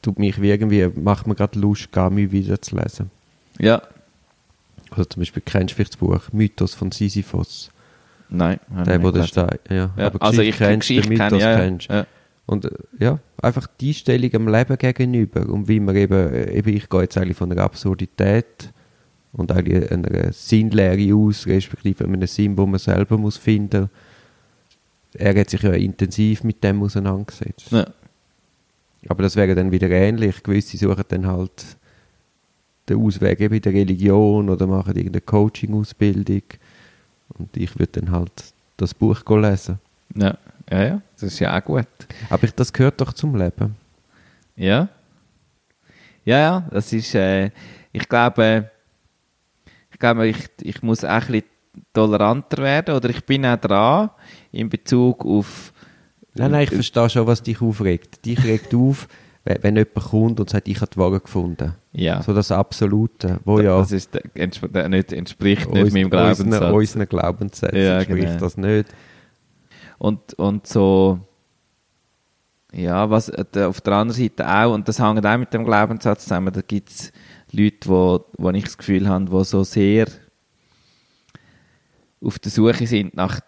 [0.03, 3.11] tut mich wie irgendwie, macht mir gerade Lust, Gami wieder zu lesen.
[3.59, 3.83] ja,
[4.91, 7.71] Also zum Beispiel kennst du vielleicht das Buch Mythos von Sisyphos.
[8.29, 8.61] nein.
[8.87, 9.25] Der, wo der.
[9.25, 9.91] Stein, ja.
[9.97, 11.89] Ja, Aber also ich kennst, Geschichte den kenne Mythos ich, ja, kennst.
[11.89, 12.07] ja.
[12.47, 16.77] Und äh, ja, einfach die Einstellung am Leben gegenüber und wie man eben, äh, eben
[16.77, 18.73] ich gehe jetzt eigentlich von einer Absurdität
[19.33, 23.91] und eigentlich einer Sinnlehre aus, respektive einem Sinn, wo man selber muss finden.
[25.15, 27.71] Er hat sich ja intensiv mit dem auseinandergesetzt.
[27.73, 27.87] Ja.
[29.09, 30.43] Aber das wäre dann wieder ähnlich.
[30.43, 31.77] Gewisse suchen dann halt
[32.89, 36.43] den Ausweg eben in der Religion oder machen irgendeine Coaching-Ausbildung.
[37.37, 39.79] Und ich würde dann halt das Buch lesen.
[40.15, 40.39] Ja,
[40.71, 41.87] ja, ja, das ist ja auch gut.
[42.31, 43.77] Aber ich, das gehört doch zum Leben.
[44.57, 44.89] Ja.
[46.25, 47.51] Ja, ja, das ist, äh,
[47.93, 48.71] ich glaube,
[49.93, 51.45] ich glaube, ich, ich muss auch ein bisschen
[51.93, 54.11] toleranter werden, oder ich bin auch dran,
[54.53, 55.73] in Bezug auf,
[56.35, 58.25] Nein, nein, ich verstehe schon, was dich aufregt.
[58.25, 59.07] Dich regt auf,
[59.45, 61.75] wenn, wenn jemand kommt und sagt, ich habe die Waage gefunden.
[61.93, 66.49] ja, So das Absolute, wo ja das ist, entsp nicht, entspricht nicht uns- meinem unseren,
[66.51, 66.73] Glaubenssatz.
[66.73, 68.41] unseren Glaubenssätzen Ja, entspricht genau.
[68.41, 68.89] das nicht.
[70.03, 71.21] Und, und so,
[72.73, 76.53] ja, was auf der anderen Seite auch, und das hängt auch mit dem Glaubenssatz zusammen,
[76.53, 77.13] da gibt es
[77.53, 80.09] Leute, wo, wo ich das Gefühl habe, die so sehr
[82.21, 83.39] auf der Suche sind nach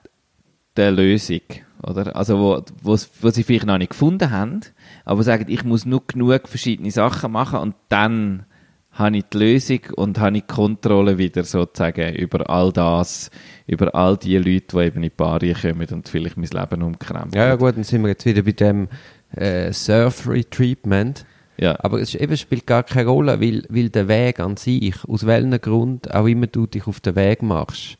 [0.76, 1.40] der Lösung,
[1.82, 2.14] oder?
[2.14, 4.60] Also wo, wo, wo sie vielleicht noch nicht gefunden haben,
[5.04, 8.46] aber sagen, ich muss nur genug verschiedene Sachen machen und dann
[8.94, 13.30] habe ich die Lösung und habe ich die Kontrolle wieder sozusagen über all das,
[13.66, 17.34] über all die Leute, die eben in die Paare kommen und vielleicht mein Leben umkrempeln.
[17.34, 18.88] Ja, ja gut, dann sind wir jetzt wieder bei dem
[19.36, 21.26] äh, Surf-Retreatment.
[21.56, 21.76] Ja.
[21.80, 25.60] Aber es eben spielt gar keine Rolle, weil, weil der Weg an sich, aus welchem
[25.60, 27.98] Grund auch immer du dich auf den Weg machst,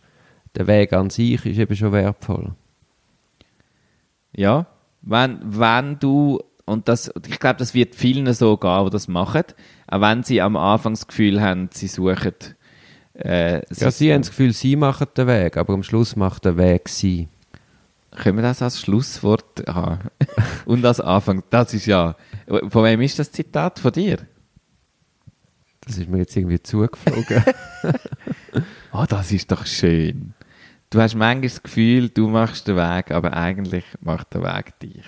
[0.57, 2.53] der Weg an sich ist eben schon wertvoll.
[4.37, 4.67] Ja,
[5.03, 9.45] wenn, wenn du, und das, ich glaube, das wird vielen so gehen, die das machen,
[9.87, 12.35] auch wenn sie am Anfang das Gefühl haben, sie suchen,
[13.15, 16.57] äh, Ja, sie haben das Gefühl, sie machen den Weg, aber am Schluss macht der
[16.57, 17.29] Weg sie.
[18.11, 19.99] Können wir das als Schlusswort haben?
[20.67, 23.79] Und als Anfang, das ist ja, von wem ist das Zitat?
[23.81, 24.19] Von dir?
[25.81, 27.45] Das ist mir jetzt irgendwie zugeflogen.
[28.93, 30.33] Oh, das ist doch schön.
[30.91, 35.05] Du hast manchmal das Gefühl, du machst den Weg, aber eigentlich macht der Weg dich.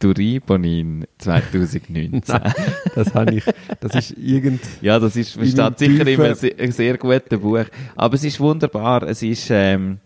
[0.00, 2.22] Bonin 2019.
[2.94, 3.44] das habe ich,
[3.80, 4.60] das ist irgend...
[4.80, 7.64] Ja, das ist, In steht meinem sicher tiefen- in einem sehr, ein sehr gutes Buch.
[7.96, 9.02] Aber es ist wunderbar.
[9.04, 9.98] Es ist, ähm,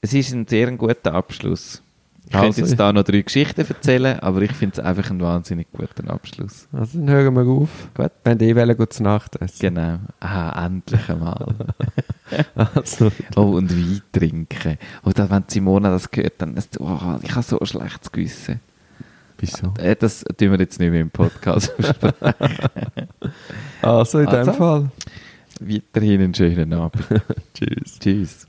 [0.00, 1.82] es ist ein sehr guter Abschluss.
[2.28, 5.20] Ich Also, könnte jetzt da noch drei Geschichten erzählen, aber ich finde es einfach einen
[5.20, 6.66] wahnsinnig guten Abschluss.
[6.72, 7.68] Also dann hören wir auf.
[7.94, 8.10] Gut.
[8.24, 9.58] Wenn die wollen, gut zu Nacht essen.
[9.60, 9.98] Genau.
[10.20, 11.54] Ah, endlich einmal.
[12.74, 14.78] Also, oh, und Wein trinken.
[15.04, 18.58] Und dann, wenn Simona das hört, dann ist oh, ich habe so ein schlechtes Gewissen.
[19.38, 19.74] Wieso?
[19.78, 21.72] Äh, Das tun wir jetzt nicht mehr im Podcast.
[23.82, 24.50] Also in Also.
[24.50, 24.90] dem Fall.
[25.60, 27.04] Weiterhin einen schönen Abend.
[27.54, 27.98] Tschüss.
[27.98, 28.46] Tschüss.